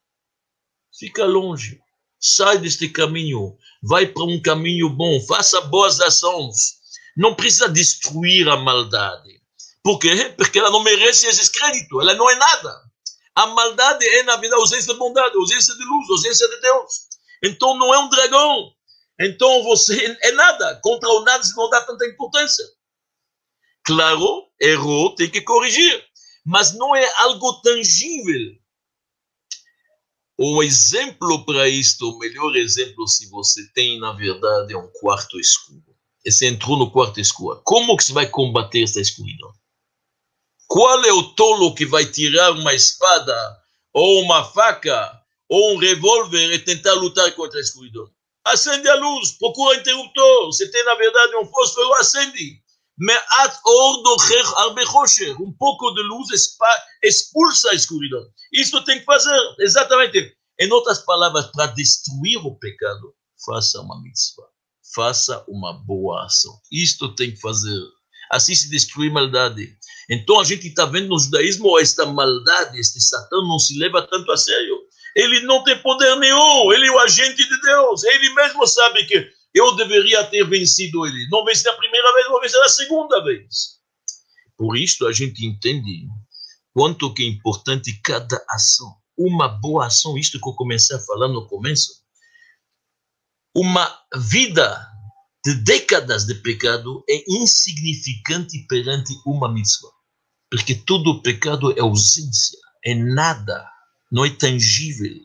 [0.99, 1.79] fica longe,
[2.19, 6.77] sai deste caminho, vai para um caminho bom, faça boas ações.
[7.15, 9.41] Não precisa destruir a maldade.
[9.83, 10.33] Por quê?
[10.37, 12.81] Porque ela não merece esse crédito, ela não é nada.
[13.35, 17.07] A maldade é, na vida, ausência de bondade, ausência de luz, ausência de Deus.
[17.43, 18.71] Então não é um dragão.
[19.19, 20.79] Então você é nada.
[20.83, 22.65] Contra o nada se não dá tanta importância.
[23.88, 26.05] Claro, errou, tem que corrigir.
[26.45, 28.53] Mas não é algo tangível.
[30.38, 35.39] Um exemplo para isto, o melhor exemplo, se você tem, na verdade, é um quarto
[35.39, 35.95] escuro.
[36.25, 37.61] E você entrou no quarto escuro.
[37.63, 39.53] Como que você vai combater essa escuridão?
[40.67, 43.57] Qual é o tolo que vai tirar uma espada,
[43.93, 45.17] ou uma faca,
[45.47, 48.11] ou um revólver e tentar lutar contra a escuridão?
[48.43, 50.47] Acende a luz, procura interruptor.
[50.47, 52.66] Você tem, na verdade, um fósforo, acende.
[55.39, 56.29] Um pouco de luz
[57.03, 58.25] expulsa a escuridão.
[58.51, 60.35] Isso tem que fazer, exatamente.
[60.59, 63.13] Em outras palavras, para destruir o pecado,
[63.45, 64.47] faça uma mitzvah.
[64.95, 66.59] Faça uma boa ação.
[66.71, 67.79] Isto tem que fazer.
[68.31, 69.77] Assim se destrui maldade.
[70.09, 74.31] Então a gente está vendo no judaísmo esta maldade, este Satã não se leva tanto
[74.31, 74.81] a sério.
[75.15, 78.03] Ele não tem poder nenhum, ele é o agente de Deus.
[78.03, 81.27] Ele mesmo sabe que eu deveria ter vencido ele.
[81.29, 83.77] Não venci a primeira vez, vou vencer a segunda vez.
[84.57, 86.07] Por isso a gente entende
[86.73, 88.95] quanto que é importante cada ação.
[89.17, 92.03] Uma boa ação, isto que eu comecei a falar no começo.
[93.55, 94.87] Uma vida
[95.43, 99.91] de décadas de pecado é insignificante perante uma mitzvah.
[100.51, 103.67] Porque todo pecado é ausência, é nada,
[104.11, 105.15] não é tangível,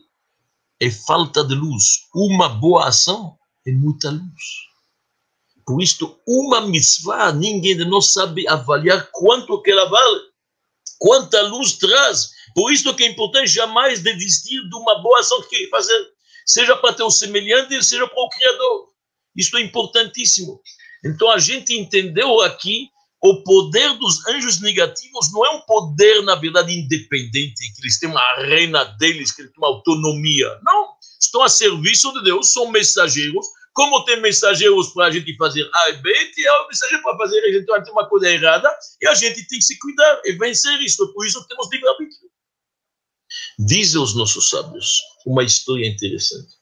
[0.79, 2.07] é falta de luz.
[2.13, 4.43] Uma boa ação é muita luz.
[5.65, 10.21] Por isso, uma mitzvah, ninguém de nós sabe avaliar quanto que ela vale,
[10.99, 12.31] quanta luz traz.
[12.53, 16.07] Por isso que é importante jamais desistir de uma boa ação que fazer,
[16.45, 18.89] seja para ter um semelhante, seja para o Criador.
[19.35, 20.61] Isso é importantíssimo.
[21.05, 22.89] Então a gente entendeu aqui
[23.23, 28.09] o poder dos anjos negativos não é um poder, na verdade, independente, que eles têm
[28.09, 30.59] uma reina deles, que eles têm uma autonomia.
[30.61, 30.89] Não.
[31.25, 33.45] Estão a serviço de Deus, são mensageiros.
[33.73, 37.39] Como tem mensageiros para a gente fazer A e B, tem o mensageiro para fazer
[37.39, 38.69] a gente tem uma coisa errada
[39.01, 41.11] e a gente tem que se cuidar e vencer isso.
[41.13, 42.29] Por isso temos livre-arbítrio.
[43.57, 46.53] Dizem os nossos sábios uma história interessante,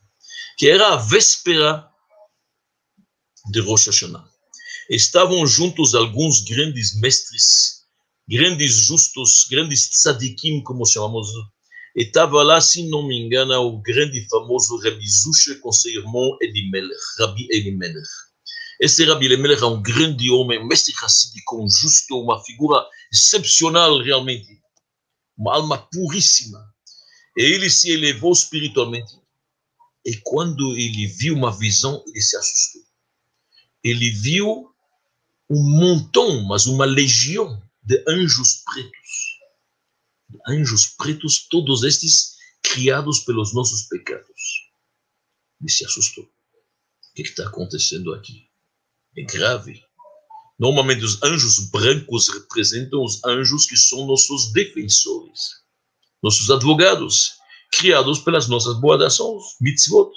[0.57, 1.85] que era a véspera
[3.51, 4.31] de Rosh Hashanah
[4.91, 7.85] estavam juntos alguns grandes mestres,
[8.27, 11.29] grandes justos, grandes tzadikim, como chamamos.
[11.95, 16.37] E estava lá, se não me engano, o grande famoso Rabi Zusha com seu irmão
[16.41, 18.07] Elimelech, Rabi Elimelech.
[18.79, 22.83] Esse Rabi Elimelech é um grande homem, mestre racídico, um justo, uma figura
[23.13, 24.47] excepcional realmente,
[25.37, 26.59] uma alma puríssima.
[27.37, 29.13] E ele se elevou espiritualmente.
[30.05, 32.81] E quando ele viu uma visão, ele se assustou.
[33.83, 34.71] Ele viu
[35.49, 39.00] um montão, mas uma legião de anjos pretos.
[40.47, 44.69] Anjos pretos, todos estes criados pelos nossos pecados.
[45.59, 46.23] Ele se assustou.
[46.23, 48.47] O que está acontecendo aqui?
[49.17, 49.83] É grave.
[50.57, 55.61] Normalmente os anjos brancos representam os anjos que são nossos defensores,
[56.21, 57.33] nossos advogados,
[57.71, 60.11] criados pelas nossas boas ações, mitzvot.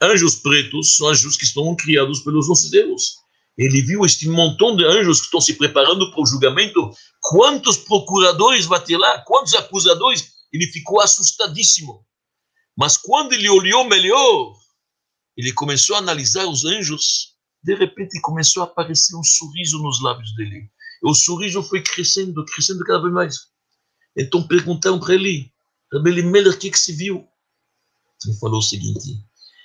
[0.00, 3.25] Anjos pretos são anjos que estão criados pelos nossos erros
[3.56, 6.90] ele viu este montão de anjos que estão se preparando para o julgamento.
[7.20, 9.22] Quantos procuradores vai ter lá?
[9.22, 10.32] Quantos acusadores?
[10.52, 12.04] Ele ficou assustadíssimo.
[12.76, 14.54] Mas quando ele olhou melhor,
[15.36, 17.34] ele começou a analisar os anjos.
[17.62, 20.70] De repente começou a aparecer um sorriso nos lábios dele.
[21.02, 23.38] E o sorriso foi crescendo, crescendo cada vez mais.
[24.16, 25.50] Então perguntaram para ele,
[25.92, 27.26] Rabbi Meller, o que, que se viu?
[28.24, 29.18] Ele falou o seguinte: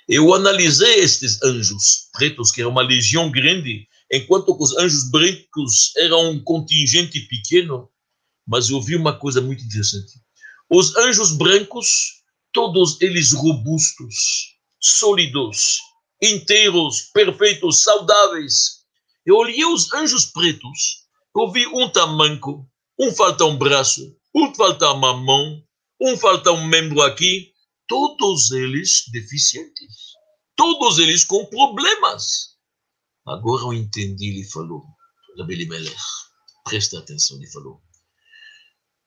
[0.08, 5.94] eu analisei estes anjos pretos, que era uma legião grande, enquanto que os anjos brancos
[5.96, 7.88] eram um contingente pequeno,
[8.46, 10.12] mas eu vi uma coisa muito interessante.
[10.68, 12.22] Os anjos brancos,
[12.52, 15.78] todos eles robustos, sólidos,
[16.20, 18.82] inteiros, perfeitos, saudáveis.
[19.24, 24.90] Eu olhei os anjos pretos, eu vi um tamanco, um falta um braço, um falta
[24.90, 25.62] uma mão,
[26.00, 27.51] um falta um membro aqui,
[27.86, 30.14] todos eles deficientes,
[30.56, 32.56] todos eles com problemas.
[33.26, 34.82] Agora eu entendi, ele falou,
[35.38, 35.96] Rabi Melech,
[36.64, 37.80] presta atenção, ele falou.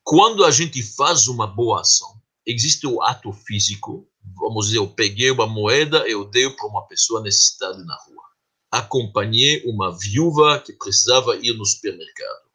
[0.03, 5.31] Quando a gente faz uma boa ação, existe o ato físico, vamos dizer, eu peguei
[5.31, 8.23] uma moeda, eu dei para uma pessoa necessitada na rua.
[8.71, 12.45] Acompanhei uma viúva que precisava ir no supermercado.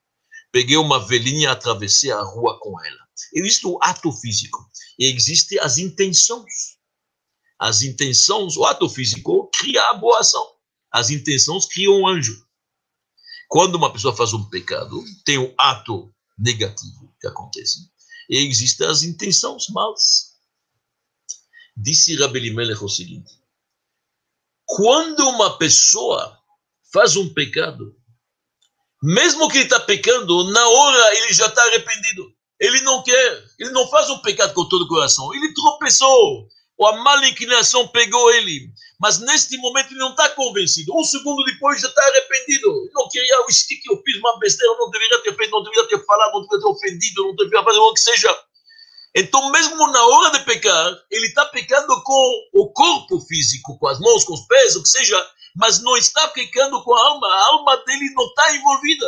[0.52, 3.00] Peguei uma velhinha, atravessei a rua com ela.
[3.34, 4.58] Existe o ato físico
[5.00, 6.78] e existe as intenções.
[7.58, 10.46] As intenções, o ato físico cria a boa ação.
[10.92, 12.46] As intenções criam um anjo.
[13.48, 17.90] Quando uma pessoa faz um pecado, tem um ato negativo que acontece
[18.30, 20.36] e existem as intenções maus.
[21.76, 23.32] Disse Rabi Elimelech o seguinte:
[24.64, 26.38] quando uma pessoa
[26.92, 27.96] faz um pecado,
[29.02, 32.32] mesmo que ele está pecando, na hora ele já está arrependido.
[32.60, 35.32] Ele não quer, ele não faz um pecado com todo o coração.
[35.34, 36.46] Ele tropeçou,
[36.76, 38.70] ou a má inclinação pegou ele.
[39.00, 40.94] Mas neste momento ele não está convencido.
[40.94, 42.90] Um segundo depois já está arrependido.
[42.92, 46.04] Não queria, o que eu fiz uma besteira, não deveria ter feito, não deveria ter
[46.04, 48.38] falado, não deveria ter ofendido, não deveria fazer o que seja.
[49.14, 53.98] Então, mesmo na hora de pecar, ele está pecando com o corpo físico, com as
[53.98, 57.26] mãos, com os pés, o que seja, mas não está pecando com a alma.
[57.26, 59.06] A alma dele não está envolvida.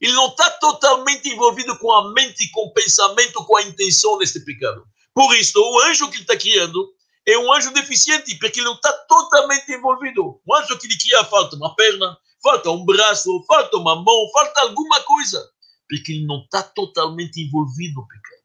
[0.00, 4.40] Ele não está totalmente envolvido com a mente, com o pensamento, com a intenção deste
[4.40, 4.84] pecado.
[5.14, 6.88] Por isso, o anjo que ele está criando
[7.26, 10.40] é um anjo deficiente, porque ele não está totalmente envolvido.
[10.46, 14.62] O anjo que lhe cria falta uma perna, falta um braço, falta uma mão, falta
[14.62, 15.46] alguma coisa,
[15.88, 18.40] porque ele não está totalmente envolvido no pecado.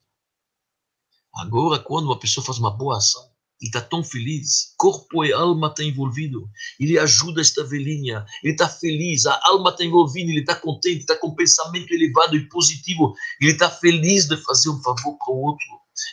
[1.35, 3.29] Agora, quando uma pessoa faz uma boa ação,
[3.65, 6.43] ele está tão feliz, corpo e alma estão tá envolvidos,
[6.79, 11.17] ele ajuda esta velhinha, ele está feliz, a alma está envolvida, ele está contente, está
[11.17, 15.41] com um pensamento elevado e positivo, ele está feliz de fazer um favor para o
[15.41, 15.65] outro.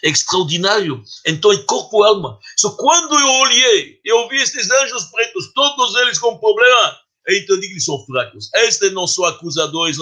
[0.03, 1.03] É extraordinário.
[1.27, 2.39] Então, em corpo e alma.
[2.57, 6.97] Só quando eu olhei, eu vi esses anjos pretos, todos eles com problema,
[7.27, 8.49] eu entendi que eles são fracos.
[8.55, 9.99] Estes não são acusadores,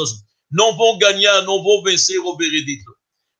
[0.53, 2.93] não, vão ganhar, não vão vencer o veredito.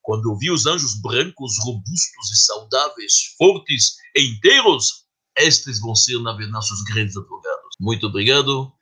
[0.03, 5.05] Quando eu vi os anjos brancos, robustos e saudáveis, fortes e inteiros,
[5.37, 7.77] estes vão ser, na verdade, os grandes advogados.
[7.81, 8.73] Muito obrigado